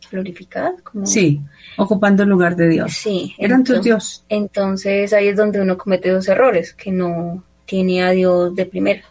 [0.10, 0.82] glorificadas.
[0.82, 1.06] Como...
[1.06, 1.42] Sí,
[1.78, 2.94] ocupando el lugar de Dios.
[2.94, 3.34] Sí.
[3.38, 4.24] Eran tus Dios.
[4.30, 9.04] Entonces ahí es donde uno comete dos errores, que no tiene a Dios de primera.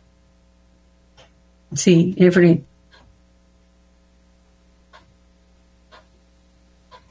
[1.75, 2.65] Sí, Efraín.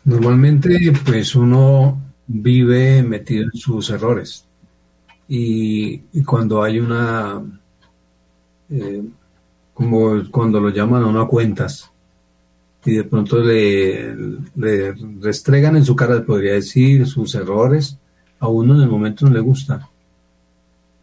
[0.03, 4.45] Normalmente, pues uno vive metido en sus errores.
[5.27, 7.43] Y, cuando hay una,
[8.69, 9.03] eh,
[9.73, 11.91] como cuando lo llaman a una cuentas,
[12.87, 14.15] y de pronto le,
[15.19, 17.97] restregan en su cara, podría decir, sus errores,
[18.39, 19.89] a uno en el momento no le gusta.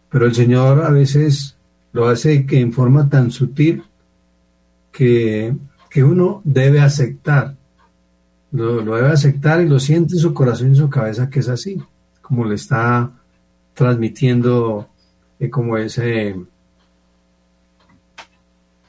[0.08, 1.56] Pero el Señor a veces
[1.92, 3.82] lo hace que en forma tan sutil
[4.90, 5.54] que,
[5.96, 7.54] uno debe aceptar.
[8.50, 11.48] Lo, debe aceptar y lo siente en su corazón y en su cabeza que es
[11.48, 11.80] así,
[12.22, 13.12] como le está
[13.74, 14.88] transmitiendo
[15.38, 16.34] eh, como ese,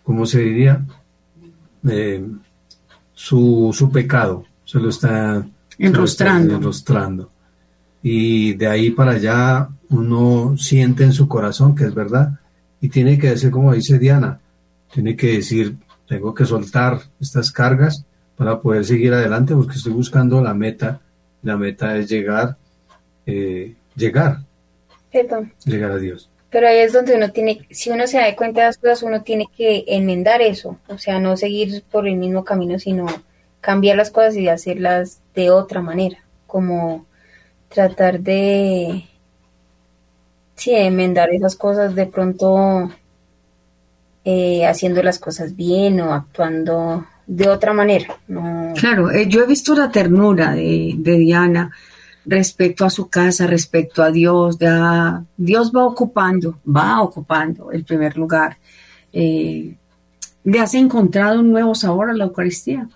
[0.03, 0.85] ¿cómo se diría?
[1.87, 2.25] Eh,
[3.15, 5.43] su, su pecado, se lo está
[5.79, 7.31] enrostrando.
[8.03, 12.39] Y de ahí para allá uno siente en su corazón que es verdad
[12.79, 14.39] y tiene que decir, como dice Diana,
[14.93, 15.75] tiene que decir,
[16.07, 21.01] tengo que soltar estas cargas para poder seguir adelante porque estoy buscando la meta.
[21.41, 22.57] La meta es llegar,
[23.25, 24.41] eh, llegar,
[25.65, 26.29] llegar a Dios.
[26.49, 29.23] Pero ahí es donde uno tiene, si uno se da cuenta de las cosas, uno
[29.23, 33.07] tiene que enmendar eso, o sea, no seguir por el mismo camino, sino
[33.61, 37.05] cambiar las cosas y hacerlas de otra manera, como
[37.67, 39.05] tratar de,
[40.55, 42.89] sí, enmendar esas cosas de pronto
[44.23, 48.15] eh, haciendo las cosas bien o actuando de otra manera.
[48.75, 51.71] Claro, eh, yo he visto la ternura de, de Diana
[52.25, 54.57] respecto a su casa, respecto a Dios.
[55.37, 58.57] Dios va ocupando, va ocupando el primer lugar.
[59.13, 59.75] Eh,
[60.43, 62.87] ¿Le has encontrado un nuevo sabor a la Eucaristía?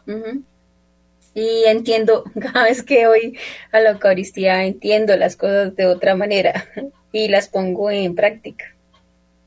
[1.33, 3.37] Y entiendo, cada vez que voy
[3.71, 6.65] a la Eucaristía, entiendo las cosas de otra manera
[7.11, 8.65] y las pongo en práctica.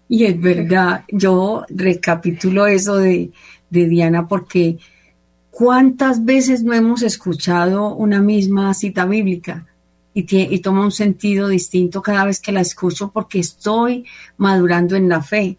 [0.08, 3.30] Y es verdad, yo recapitulo eso de,
[3.70, 4.76] de Diana porque
[5.50, 9.66] ¿cuántas veces no hemos escuchado una misma cita bíblica?
[10.14, 14.05] Y, toma un sentido distinto cada vez que la escucho porque estoy
[14.37, 15.59] madurando en la fe.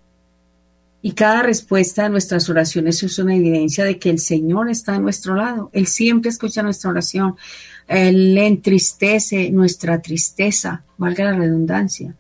[1.02, 5.00] Y cada respuesta a nuestras oraciones es una evidencia de que el Señor está a
[5.00, 5.70] nuestro lado.
[5.74, 7.36] Él siempre escucha nuestra oración.
[7.88, 12.16] Él entristece nuestra tristeza, valga la redundancia.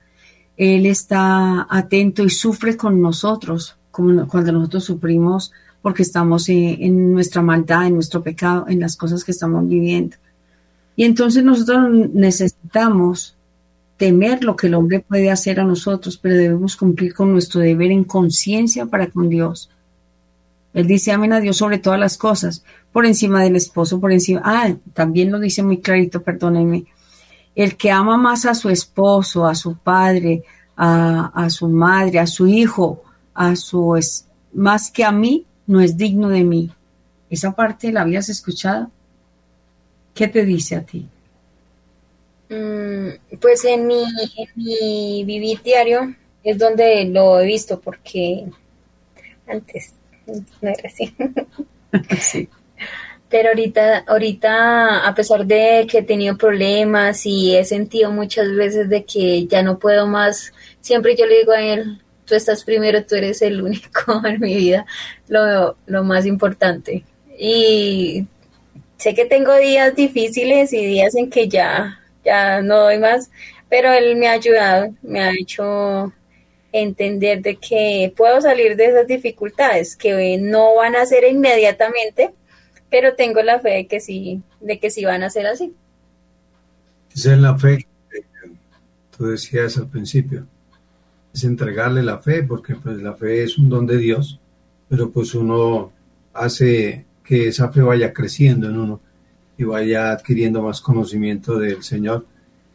[0.58, 7.41] Él está atento y sufre con nosotros, como cuando nosotros sufrimos porque estamos en nuestra
[7.41, 10.15] maldad, en nuestro pecado, en las cosas que estamos viviendo.
[10.95, 13.36] Y entonces nosotros necesitamos
[13.97, 17.91] temer lo que el hombre puede hacer a nosotros, pero debemos cumplir con nuestro deber
[17.91, 19.69] en conciencia para con Dios.
[20.73, 24.41] Él dice, amen a Dios sobre todas las cosas, por encima del esposo, por encima.
[24.43, 26.86] Ah, también lo dice muy clarito, perdónenme.
[27.56, 30.43] El que ama más a su esposo, a su padre,
[30.75, 33.03] a, a su madre, a su hijo,
[33.36, 36.71] a su es, más que a mí, no es digno de mí.
[37.29, 38.89] Esa parte la habías escuchado.
[40.13, 41.08] ¿Qué te dice a ti?
[42.49, 44.06] Mm, pues en mi,
[44.56, 48.45] mi vivir diario es donde lo he visto porque
[49.47, 49.93] antes
[50.28, 51.13] no era así.
[52.19, 52.49] sí.
[53.30, 58.89] Pero ahorita, ahorita, a pesar de que he tenido problemas y he sentido muchas veces
[58.89, 63.04] de que ya no puedo más, siempre yo le digo a él, tú estás primero,
[63.06, 64.86] tú eres el único en mi vida,
[65.28, 67.04] lo, lo más importante.
[67.39, 68.28] Y
[69.03, 73.29] sé que tengo días difíciles y días en que ya, ya no doy más,
[73.69, 76.13] pero él me ha ayudado, me ha hecho
[76.71, 82.33] entender de que puedo salir de esas dificultades, que no van a ser inmediatamente,
[82.89, 85.73] pero tengo la fe de que sí, de que sí van a ser así.
[87.13, 88.23] Esa es la fe que
[89.17, 90.47] tú decías al principio,
[91.33, 94.39] es entregarle la fe, porque pues la fe es un don de Dios,
[94.87, 95.91] pero pues uno
[96.33, 98.99] hace que esa fe vaya creciendo en uno
[99.57, 102.25] y vaya adquiriendo más conocimiento del Señor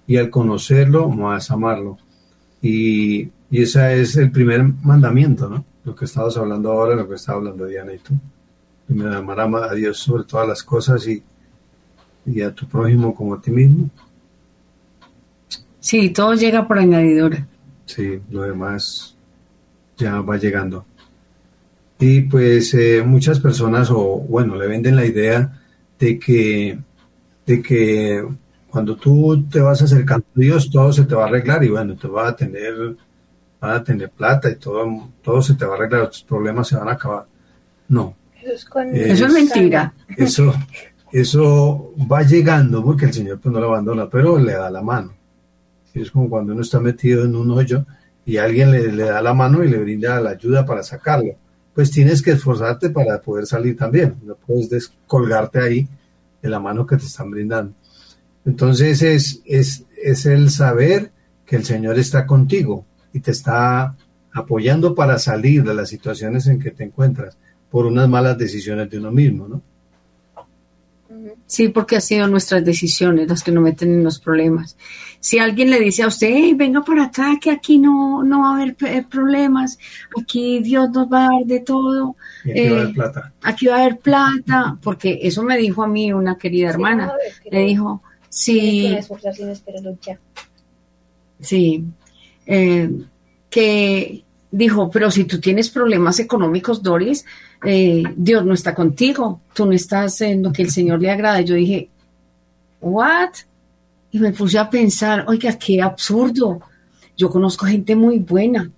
[0.07, 1.99] y al conocerlo, más amarlo.
[2.63, 5.65] Y, y ese es el primer mandamiento, ¿no?
[5.85, 8.15] Lo que estamos hablando ahora, lo que está hablando Diana y tú.
[8.87, 11.23] Primero, amar a Dios sobre todas las cosas y,
[12.25, 13.91] y a tu prójimo como a ti mismo.
[15.81, 17.47] Sí, todo llega por añadidura.
[17.87, 19.17] Sí, lo demás
[19.97, 20.85] ya va llegando.
[22.01, 25.61] Y pues eh, muchas personas, o bueno, le venden la idea
[25.99, 26.79] de que,
[27.45, 28.25] de que
[28.71, 31.97] cuando tú te vas acercando a Dios, todo se te va a arreglar y bueno,
[31.97, 32.97] te va a tener,
[33.61, 36.77] van a tener plata y todo, todo se te va a arreglar, tus problemas se
[36.77, 37.27] van a acabar.
[37.89, 38.15] No.
[38.41, 39.93] Eso es, mentira.
[40.17, 40.55] Eso,
[41.11, 45.15] eso va llegando porque el Señor pues no lo abandona, pero le da la mano.
[45.93, 47.85] Es como cuando uno está metido en un hoyo
[48.25, 51.35] y alguien le, le da la mano y le brinda la ayuda para sacarlo
[51.79, 54.17] pues tienes que esforzarte para poder salir también.
[54.25, 55.89] No puedes descolgarte ahí
[56.43, 57.73] de la mano que te están brindando.
[58.45, 61.13] Entonces es, es, es el saber
[61.47, 63.95] que el Señor está contigo y te está
[64.33, 67.39] apoyando para salir de las situaciones en que te encuentras
[67.71, 69.63] por unas malas decisiones de uno mismo, ¿no?
[71.47, 74.77] Sí, porque ha sido nuestras decisiones las que nos meten en los problemas.
[75.21, 78.57] Si alguien le dice a usted, venga por acá, que aquí no, no va a
[78.57, 79.79] haber eh, problemas,
[80.21, 82.17] aquí Dios nos va a dar de todo.
[82.45, 83.33] aquí va a haber eh, plata.
[83.43, 87.13] Aquí va a haber plata, porque eso me dijo a mí una querida hermana.
[87.51, 88.97] le dijo, sí.
[91.41, 91.85] Sí.
[92.47, 92.91] Eh,
[93.51, 97.25] que dijo, pero si tú tienes problemas económicos, Doris,
[97.65, 101.41] eh, Dios no está contigo, tú no estás en lo que el Señor le agrada.
[101.41, 101.91] Yo dije,
[102.81, 103.31] ¿what?
[104.11, 106.61] Y me puse a pensar, oiga, qué absurdo.
[107.17, 108.71] Yo conozco gente muy buena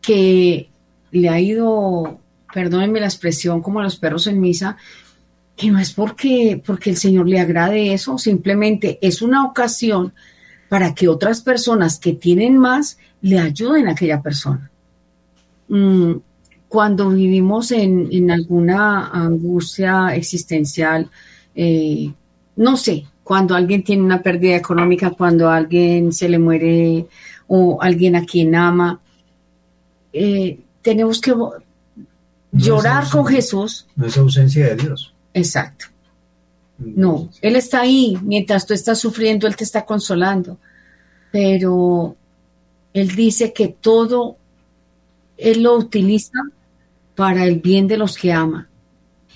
[0.00, 0.70] que
[1.12, 2.20] le ha ido,
[2.52, 4.76] perdónenme la expresión, como a los perros en misa,
[5.56, 10.14] que no es porque, porque el Señor le agrade eso, simplemente es una ocasión
[10.70, 14.70] para que otras personas que tienen más le ayuden a aquella persona.
[15.68, 16.12] Mm,
[16.70, 21.10] cuando vivimos en, alguna angustia existencial,
[21.52, 22.12] eh,
[22.54, 27.06] no sé, cuando alguien tiene una pérdida económica, cuando alguien se le muere
[27.48, 29.00] o alguien a quien ama,
[30.12, 31.34] eh, tenemos que
[32.52, 33.88] llorar con Jesús.
[33.96, 35.12] No es ausencia de Dios.
[35.34, 35.86] Exacto.
[36.78, 38.16] No, Él está ahí.
[38.22, 40.56] Mientras tú estás sufriendo, Él te está consolando.
[41.32, 42.14] Pero
[42.94, 44.36] Él dice que todo
[45.36, 46.38] Él lo utiliza
[47.20, 48.66] para el bien de los que ama.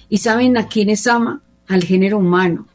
[0.08, 1.42] ¿Y saben a quiénes ama?
[1.68, 2.66] Al género humano.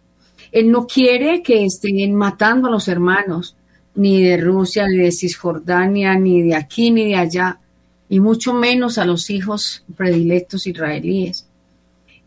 [0.52, 3.56] Él no quiere que estén matando a los hermanos,
[3.96, 7.60] ni de Rusia, ni de Cisjordania, ni de aquí, ni de allá,
[8.08, 11.48] y mucho menos a los hijos predilectos israelíes.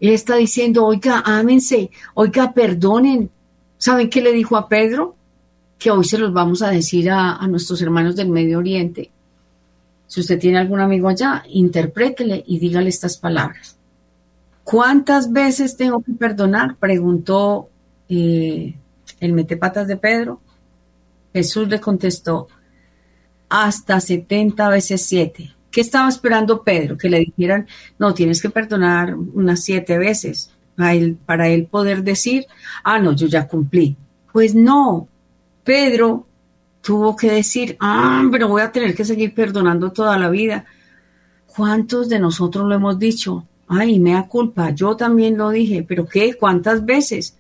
[0.01, 3.31] Él está diciendo, oiga, ámense, oiga, perdonen.
[3.79, 5.15] ¿Saben qué le dijo a Pedro?
[5.79, 9.13] Que hoy se los vamos a decir a, a nuestros hermanos del Medio Oriente.
[10.13, 13.79] Si usted tiene algún amigo allá, interprétele y dígale estas palabras.
[14.63, 16.77] ¿Cuántas veces tengo que perdonar?
[16.77, 17.71] Preguntó
[18.11, 18.75] eh,
[19.21, 20.43] el metepatas de Pedro.
[21.33, 22.49] Jesús le contestó,
[23.49, 25.51] hasta 70 veces 7.
[25.71, 26.99] ¿Qué estaba esperando Pedro?
[26.99, 27.67] Que le dijeran,
[27.99, 32.45] no, tienes que perdonar unas siete veces él, para él poder decir,
[32.85, 33.97] ah, no, yo ya cumplí.
[34.31, 35.09] Pues no,
[35.65, 36.27] Pedro
[36.83, 40.67] tuvo que decir, ah, pero voy a tener que seguir perdonando toda la vida.
[41.47, 43.47] ¿Cuántos de nosotros lo hemos dicho?
[43.69, 46.35] Ay, me da culpa, yo también lo dije, pero ¿qué?
[46.35, 47.37] ¿Cuántas veces?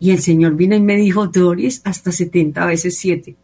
[0.00, 3.36] Y el Señor vino y me dijo, Doris, hasta 70 veces 7.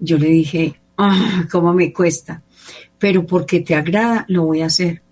[0.00, 2.42] Yo le dije, ah, ¿cómo me cuesta?
[2.98, 5.02] Pero porque te agrada, lo voy a hacer.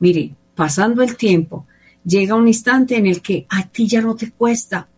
[0.00, 1.66] Mire, pasando el tiempo,
[2.04, 4.88] llega un instante en el que a ti ya no te cuesta.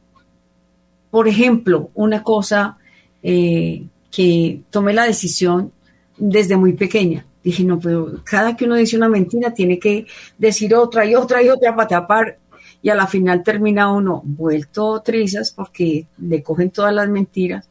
[1.11, 2.79] Por ejemplo, una cosa
[3.23, 5.73] eh, que tomé la decisión
[6.17, 7.25] desde muy pequeña.
[7.43, 10.07] Dije, no, pero cada que uno dice una mentira tiene que
[10.37, 12.39] decir otra y otra y otra para tapar
[12.83, 17.69] y a la final termina uno vuelto trizas porque le cogen todas las mentiras.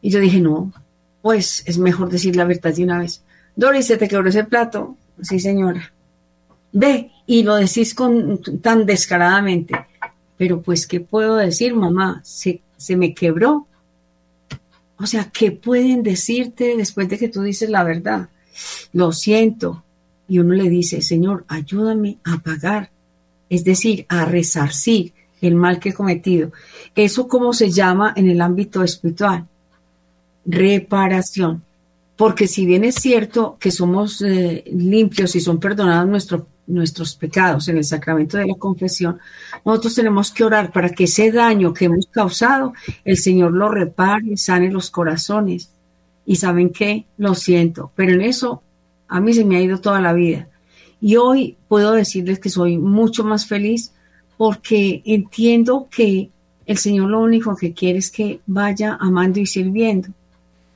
[0.00, 0.72] Y yo dije, no,
[1.22, 3.22] pues es mejor decir la verdad de una vez.
[3.56, 4.96] Doris, se te quebró ese plato.
[5.20, 5.92] Sí, señora.
[6.72, 9.74] Ve, y lo decís con tan descaradamente.
[10.36, 12.20] Pero pues, ¿qué puedo decir, mamá?
[12.24, 13.66] Se, se me quebró.
[14.98, 18.28] O sea, ¿qué pueden decirte después de que tú dices la verdad?
[18.92, 19.84] Lo siento.
[20.28, 22.90] Y uno le dice, Señor, ayúdame a pagar
[23.48, 26.52] es decir, a resarcir el mal que he cometido.
[26.94, 29.46] ¿Eso cómo se llama en el ámbito espiritual?
[30.44, 31.62] Reparación.
[32.16, 36.42] Porque si bien es cierto que somos eh, limpios y son perdonados nuestros
[37.18, 39.18] pecados en el sacramento de la confesión,
[39.64, 42.72] nosotros tenemos que orar para que ese daño que hemos causado,
[43.04, 45.70] el Señor lo repare, sane los corazones.
[46.26, 48.62] Y saben qué, lo siento, pero en eso
[49.08, 50.48] a mí se me ha ido toda la vida.
[51.00, 53.92] Y hoy puedo decirles que soy mucho más feliz
[54.36, 56.30] porque entiendo que
[56.66, 60.08] el Señor lo único que quiere es que vaya amando y sirviendo.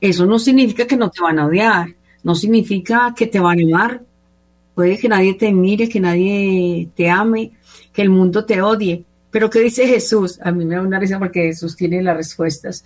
[0.01, 1.87] Eso no significa que no te van a odiar,
[2.23, 4.01] no significa que te van a amar.
[4.75, 7.51] Puede que nadie te mire, que nadie te ame,
[7.91, 9.03] que el mundo te odie.
[9.29, 10.39] Pero ¿qué dice Jesús?
[10.43, 12.85] A mí me da una risa porque Jesús tiene las respuestas.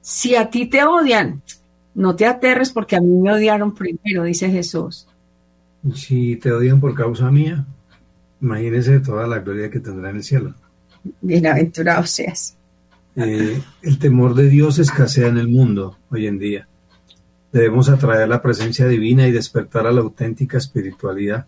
[0.00, 1.42] Si a ti te odian,
[1.94, 5.06] no te aterres porque a mí me odiaron primero, dice Jesús.
[5.94, 7.64] Si te odian por causa mía,
[8.40, 10.54] imagínese toda la gloria que tendrá en el cielo.
[11.20, 12.56] Bienaventurado seas.
[13.16, 16.68] Eh, el temor de Dios escasea en el mundo hoy en día.
[17.52, 21.46] Debemos atraer la presencia divina y despertar a la auténtica espiritualidad.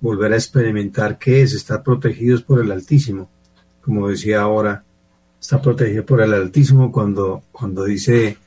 [0.00, 3.28] Volver a experimentar qué es estar protegidos por el Altísimo.
[3.80, 4.84] Como decía ahora,
[5.40, 8.38] está protegido por el Altísimo cuando, cuando dice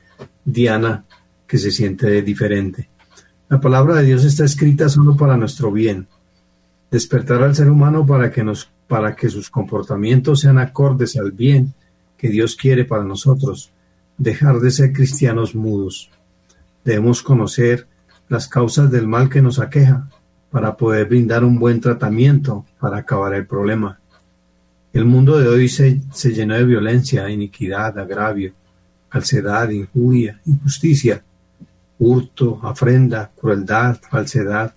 [0.46, 1.04] Diana
[1.46, 2.88] que se siente diferente.
[3.50, 6.08] La palabra de Dios está escrita solo para nuestro bien.
[6.90, 11.74] Despertar al ser humano para que, nos, para que sus comportamientos sean acordes al bien
[12.16, 13.72] que Dios quiere para nosotros.
[14.16, 16.10] Dejar de ser cristianos mudos.
[16.84, 17.86] Debemos conocer
[18.28, 20.08] las causas del mal que nos aqueja
[20.50, 23.98] para poder brindar un buen tratamiento para acabar el problema.
[24.92, 28.52] El mundo de hoy se, se llenó de violencia, iniquidad, agravio,
[29.08, 31.22] falsedad, injuria, injusticia
[32.04, 34.74] hurto, afrenda, crueldad, falsedad,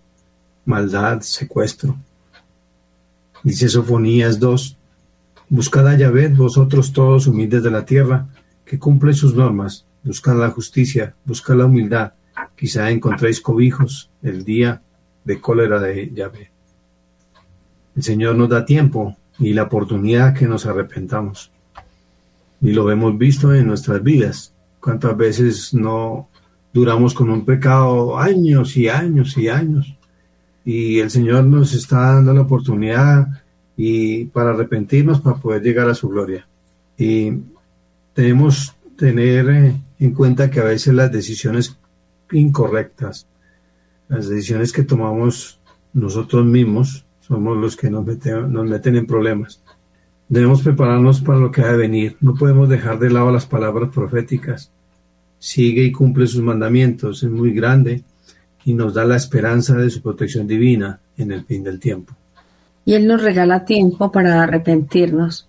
[0.63, 1.97] maldad, secuestro.
[3.43, 4.77] Dice Sofonías 2,
[5.49, 8.27] Buscad a Yahvé, vosotros todos humildes de la tierra,
[8.63, 12.13] que cumple sus normas, buscad la justicia, buscad la humildad,
[12.55, 14.81] quizá encontréis cobijos el día
[15.25, 16.51] de cólera de Yahvé.
[17.95, 21.51] El Señor nos da tiempo y la oportunidad que nos arrepentamos.
[22.61, 24.53] Y lo hemos visto en nuestras vidas.
[24.79, 26.29] ¿Cuántas veces no
[26.75, 29.95] duramos con un pecado años y años y años.
[30.65, 33.27] Y el Señor nos está dando la oportunidad
[33.77, 36.45] y para arrepentirnos, para poder llegar a su gloria.
[36.97, 37.31] Y
[38.13, 41.77] tenemos tener eh, en cuenta que a veces las decisiones
[42.31, 43.27] incorrectas,
[44.07, 45.59] las decisiones que tomamos
[45.93, 49.61] nosotros mismos, somos los que nos meten, nos meten en problemas.
[50.27, 52.17] Debemos prepararnos para lo que ha de venir.
[52.19, 54.71] No podemos dejar de lado las palabras proféticas
[55.45, 58.03] sigue y cumple sus mandamientos, es muy grande
[58.63, 62.13] y nos da la esperanza de su protección divina en el fin del tiempo.
[62.83, 65.47] Y Él nos regala tiempo para arrepentirnos.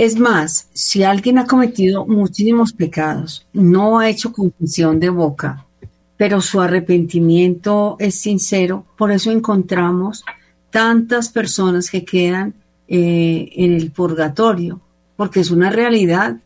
[0.00, 5.66] Es más, si alguien ha cometido muchísimos pecados, no ha hecho confesión de boca,
[6.16, 10.24] pero su arrepentimiento es sincero, por eso encontramos
[10.70, 12.54] tantas personas que quedan
[12.88, 14.80] eh, en el purgatorio,
[15.16, 16.38] porque es una realidad.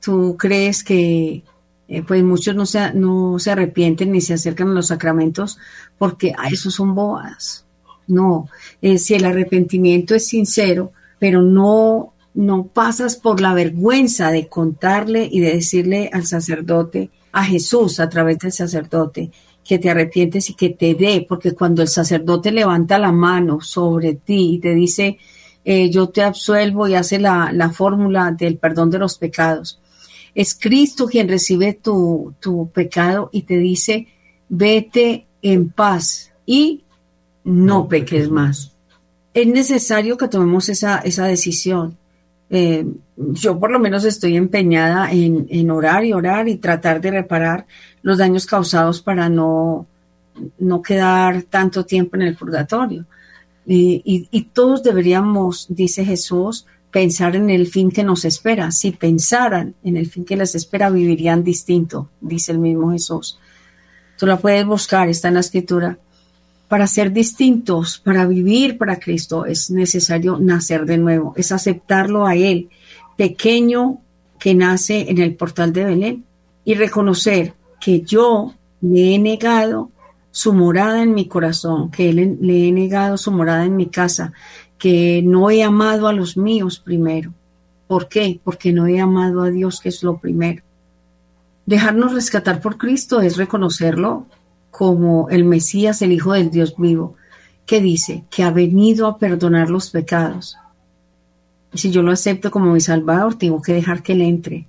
[0.00, 1.42] Tú crees que
[1.88, 5.58] eh, pues muchos no se, arrepienten ni se acercan a los sacramentos
[5.98, 7.66] porque a eso son bodas.
[8.06, 8.48] No,
[8.80, 15.28] eh, si el arrepentimiento es sincero, pero no, no pasas por la vergüenza de contarle
[15.30, 19.30] y de decirle al sacerdote, a Jesús a través del sacerdote,
[19.64, 24.14] que te arrepientes y que te dé, porque cuando el sacerdote levanta la mano sobre
[24.14, 25.18] ti y te dice,
[25.64, 29.80] eh, yo te absuelvo y hace la, la fórmula del perdón de los pecados,
[30.34, 32.34] es Cristo quien recibe tu,
[32.72, 34.08] pecado y te dice,
[34.48, 36.84] vete en paz y
[37.44, 38.72] no, peques más.
[39.34, 41.98] Es necesario que tomemos esa, esa decisión.
[42.54, 42.86] Eh,
[43.16, 47.66] yo por lo menos estoy empeñada en, orar y orar y tratar de reparar
[48.02, 49.86] los daños causados para no,
[50.58, 53.06] no quedar tanto tiempo en el purgatorio.
[53.64, 58.70] y, y, todos deberíamos, dice Jesús, pensar en el fin que nos espera.
[58.70, 63.38] Si pensaran en el fin que les espera, vivirían distinto, dice el mismo Jesús.
[64.18, 65.98] Tú la puedes buscar, está en la escritura.
[66.72, 72.34] Para ser distintos, para vivir para Cristo, es necesario nacer de nuevo, es aceptarlo a
[72.34, 72.70] Él,
[73.14, 73.98] pequeño
[74.38, 76.24] que nace en el portal de Belén,
[76.64, 79.90] y reconocer que yo le he negado
[80.30, 84.32] su morada en mi corazón, que le he negado su morada en mi casa,
[84.78, 87.34] que no he amado a los míos primero.
[87.86, 88.40] ¿Por qué?
[88.42, 90.62] Porque no he amado a Dios, que es lo primero.
[91.66, 94.26] Dejarnos rescatar por Cristo es reconocerlo
[94.72, 97.14] como el Mesías, el Hijo del Dios vivo,
[97.64, 100.56] que dice que ha venido a perdonar los pecados.
[101.72, 104.66] Si yo lo acepto como mi Salvador, tengo que dejar que Él entre.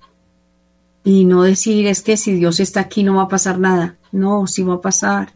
[1.04, 3.98] Y no decir es que si Dios está aquí no va a pasar nada.
[4.12, 5.34] No, sí va a pasar.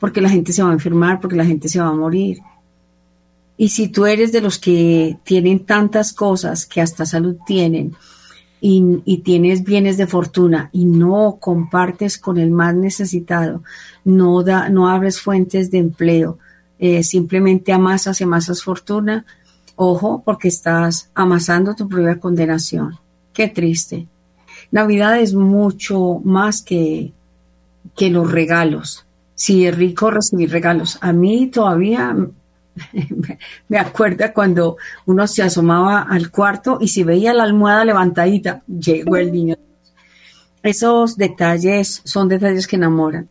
[0.00, 2.42] Porque la gente se va a enfermar, porque la gente se va a morir
[3.62, 7.94] y si tú eres de los que tienen tantas cosas que hasta salud tienen
[8.64, 13.64] y, tienes bienes de fortuna y no compartes con el más necesitado,
[14.04, 16.38] no, da, no abres fuentes de empleo,
[16.78, 19.26] eh, simplemente amasas y amasas fortuna,
[19.74, 23.00] ojo, porque estás amasando tu propia condenación.
[23.32, 24.06] Qué triste.
[24.70, 27.12] Navidad es mucho más que,
[27.96, 29.04] que los regalos.
[29.34, 30.98] Si es rico recibir regalos.
[31.00, 32.16] A mí todavía
[33.68, 39.16] me acuerda cuando uno se asomaba al cuarto y si veía la almohada levantadita, llegó
[39.16, 39.56] el niño.
[40.62, 43.28] Esos detalles son detalles que enamoran.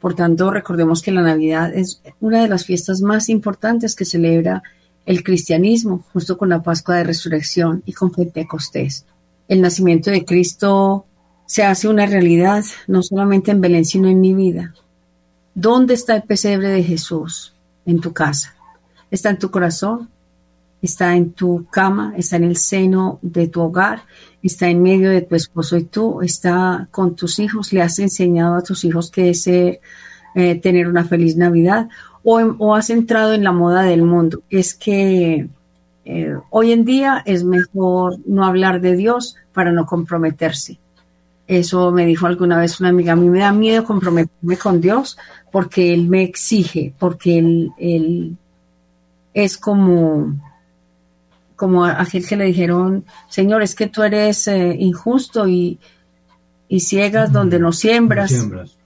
[0.00, 4.62] Por tanto, recordemos que la Navidad es una de las fiestas más importantes que celebra
[5.04, 9.04] el cristianismo, justo con la Pascua de Resurrección y con Pentecostés.
[9.48, 11.06] El nacimiento de Cristo
[11.46, 14.74] se hace una realidad no solamente en Belén, sino en mi vida.
[15.54, 17.54] ¿Dónde está el pesebre de Jesús?
[17.84, 18.54] En tu casa
[19.12, 20.08] está en tu corazón,
[20.80, 24.02] está en tu cama, está en el seno de tu hogar,
[24.42, 28.56] está en medio de tu esposo y tú, está con tus hijos, le has enseñado
[28.56, 29.80] a tus hijos que es eh,
[30.34, 31.88] tener una feliz Navidad
[32.24, 34.42] o, has entrado en la moda del mundo.
[34.48, 35.48] Es que
[36.04, 40.78] eh, hoy en día es mejor no hablar de Dios para no comprometerse.
[41.46, 45.18] Eso me dijo alguna vez una amiga, a mí me da miedo comprometerme con Dios
[45.50, 47.38] porque Él me exige, porque
[47.76, 48.36] Él
[49.34, 50.34] es como,
[51.56, 55.78] como aquel que le dijeron, Señor, es que tú eres eh, injusto y,
[56.68, 58.30] y ciegas donde no siembras.
[58.30, 58.76] siembras.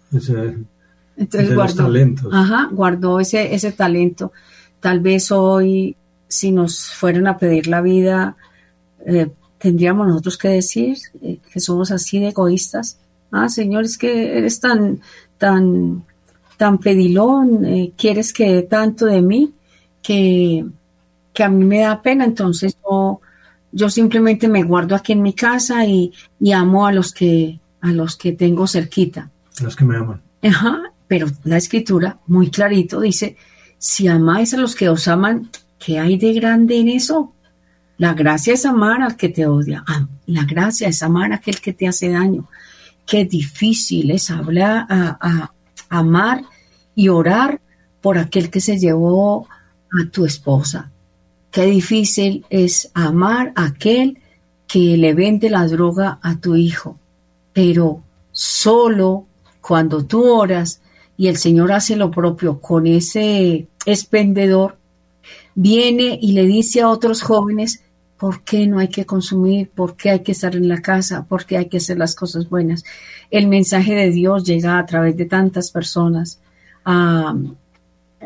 [1.16, 1.90] Entonces guardó,
[2.32, 4.32] ajá, guardó ese, ese talento.
[4.80, 5.96] Tal vez hoy,
[6.28, 8.36] si nos fueran a pedir la vida,
[9.06, 12.98] eh, tendríamos nosotros que decir eh, que somos así de egoístas.
[13.32, 15.00] Ah, Señor, es que eres tan,
[15.38, 16.04] tan,
[16.56, 17.66] tan pedilón,
[17.96, 19.52] quieres que tanto de mí
[20.06, 20.64] que,
[21.42, 23.20] a mí me da pena, entonces yo,
[23.72, 26.12] yo simplemente me guardo aquí en mi casa y,
[26.54, 29.30] amo a los que a los que tengo cerquita.
[29.62, 30.20] los que me aman.
[30.42, 33.36] Ajá, pero la escritura muy clarito dice,
[33.78, 37.32] si amáis a los que os aman, ¿qué hay de grande en eso?
[37.98, 39.84] La gracia es amar al que te odia.
[39.86, 42.48] Ah, la gracia es amar a aquel que te hace daño.
[43.06, 45.52] Qué difícil es hablar, a,
[45.88, 46.42] amar
[46.94, 47.60] y orar
[48.00, 49.48] por aquel que se llevó
[49.92, 50.90] a tu esposa.
[51.50, 54.18] Qué difícil es amar a aquel
[54.66, 56.98] que le vende la droga a tu hijo.
[57.52, 59.26] Pero solo
[59.60, 60.82] cuando tú oras
[61.16, 64.76] y el Señor hace lo propio con ese expendedor,
[65.54, 67.82] viene y le dice a otros jóvenes,
[68.18, 69.70] ¿por qué no hay que consumir?
[69.70, 71.24] ¿Por qué hay que estar en la casa?
[71.24, 72.84] ¿Por qué hay que hacer las cosas buenas?
[73.30, 76.40] El mensaje de Dios llega a través de tantas personas.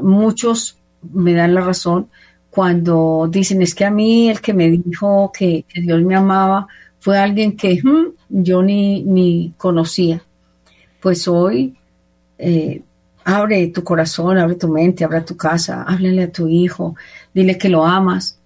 [0.01, 2.09] muchos me dan la razón
[2.51, 6.67] cuando dicen, es que a mí el que me dijo que, Dios me amaba
[6.99, 10.23] fue alguien que hmm, yo ni, ni conocía.
[11.01, 11.77] Pues hoy
[12.39, 12.83] eh,
[13.25, 16.97] abre tu corazón, abre tu mente, abre tu casa, háblale a tu hijo,
[17.33, 18.39] dile que lo amas,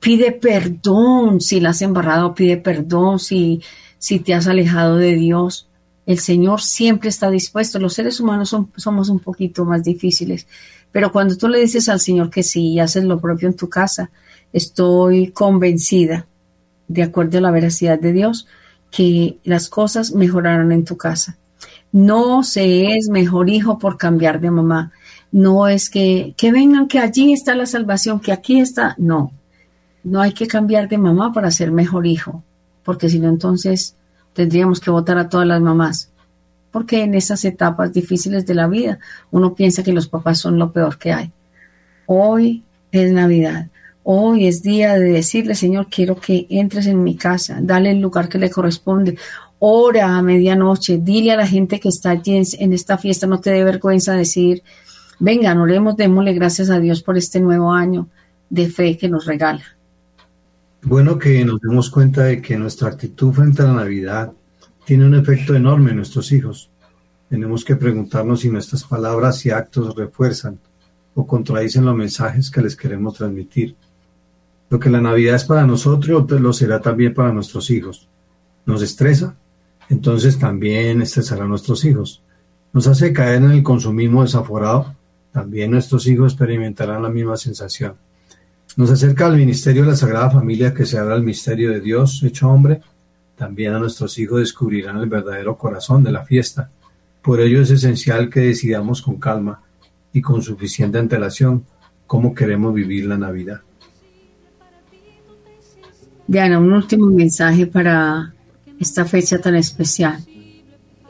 [0.00, 3.62] pide perdón si la has embarrado, pide perdón si,
[3.98, 5.68] si te has alejado de Dios.
[6.06, 7.78] El Señor siempre está dispuesto.
[7.78, 10.46] Los seres humanos somos un poquito más difíciles,
[10.92, 13.68] pero cuando tú le dices al Señor que sí y haces lo propio en tu
[13.68, 14.10] casa,
[14.52, 16.26] estoy convencida,
[16.88, 18.46] de acuerdo a la veracidad de Dios,
[18.90, 21.36] que las cosas mejorarán en tu casa.
[21.92, 24.92] No se es mejor hijo por cambiar de mamá.
[25.30, 28.94] No es que, que vengan, que allí está la salvación, que aquí está.
[28.98, 29.32] No,
[30.04, 32.42] no hay que cambiar de mamá para ser mejor hijo,
[32.82, 33.94] porque si no entonces
[34.32, 36.10] tendríamos que votar a todas las mamás.
[36.70, 38.98] Porque en esas etapas difíciles de la vida
[39.30, 41.32] uno piensa que los papás son lo peor que hay.
[42.06, 42.62] Hoy
[42.92, 43.68] es Navidad.
[44.10, 48.28] Hoy es día de decirle, Señor, quiero que entres en mi casa, dale el lugar
[48.28, 49.18] que le corresponde.
[49.58, 53.50] Ora a medianoche, dile a la gente que está allí en, esta fiesta, no te
[53.50, 54.62] dé vergüenza decir,
[55.18, 58.08] vengan, oremos, démosle gracias a Dios por este nuevo año
[58.48, 59.64] de fe que nos regala.
[60.80, 64.32] Bueno que nos demos cuenta de que nuestra actitud frente a la Navidad
[64.88, 66.70] tiene un efecto enorme en nuestros hijos.
[67.28, 70.58] Tenemos que preguntarnos si nuestras palabras y actos refuerzan
[71.14, 73.76] o contradicen los mensajes que les queremos transmitir.
[74.70, 78.08] Lo que la Navidad es para nosotros lo será también para nuestros hijos.
[78.64, 79.36] ¿Nos estresa?
[79.90, 82.22] Entonces también estresará a nuestros hijos.
[82.72, 84.96] ¿Nos hace caer en el consumismo desaforado?
[85.34, 87.92] También nuestros hijos experimentarán la misma sensación.
[88.78, 92.22] Nos acerca al ministerio de la Sagrada Familia que se habla el misterio de Dios
[92.22, 92.80] hecho hombre.
[93.38, 96.70] También a nuestros hijos descubrirán el verdadero corazón de la fiesta.
[97.22, 99.62] Por ello es esencial que decidamos con calma
[100.12, 101.64] y con suficiente antelación
[102.06, 103.60] cómo queremos vivir la Navidad.
[106.26, 108.34] Diana, un último mensaje para
[108.80, 110.18] esta fecha tan especial.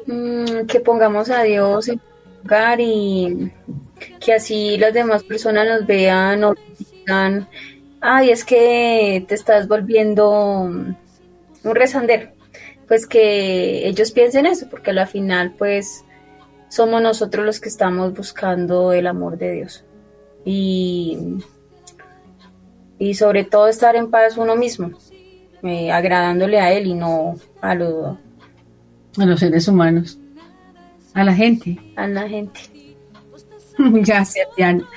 [0.07, 2.01] Mm, que pongamos a Dios en
[2.43, 3.51] lugar y
[4.21, 6.55] que así las demás personas nos vean o
[8.01, 10.71] ay, es que te estás volviendo
[11.69, 12.31] un rezandero.
[12.87, 16.05] Pues que ellos piensen eso, porque al final, pues,
[16.69, 19.85] somos nosotros los que estamos buscando el amor de Dios.
[20.45, 21.19] Y,
[22.99, 24.93] y sobre todo estar en paz uno mismo,
[25.63, 28.19] eh, agradándole a Él y no a, lo,
[29.19, 30.19] a los seres humanos,
[31.15, 31.79] a la gente.
[31.97, 32.61] A la gente.
[33.79, 34.89] Gracias, Diana.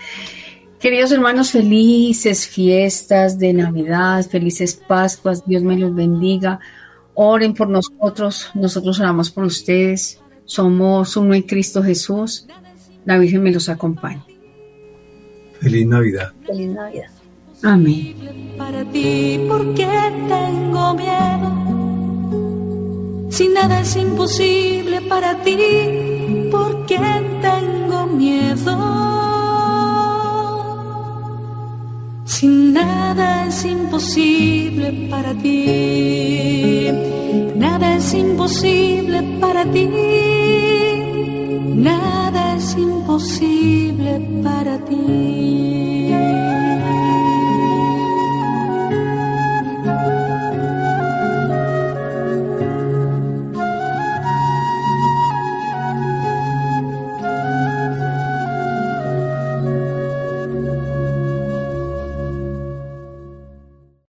[0.81, 6.59] Queridos hermanos, felices fiestas de Navidad, felices Pascuas, Dios me los bendiga.
[7.13, 10.19] Oren por nosotros, nosotros oramos por ustedes.
[10.45, 12.47] Somos uno en Cristo Jesús.
[13.05, 14.25] La Virgen me los acompaña.
[15.59, 16.33] Feliz Navidad.
[16.47, 17.11] Feliz Navidad.
[17.61, 18.15] Amén.
[18.57, 19.87] Para ti, porque
[20.27, 21.51] tengo miedo.
[23.29, 25.59] Si nada es imposible para ti,
[26.49, 26.97] porque
[27.39, 29.10] tengo miedo.
[32.31, 36.87] Si nada es imposible para ti,
[37.57, 39.89] nada es imposible para ti,
[41.75, 46.40] nada es imposible para ti.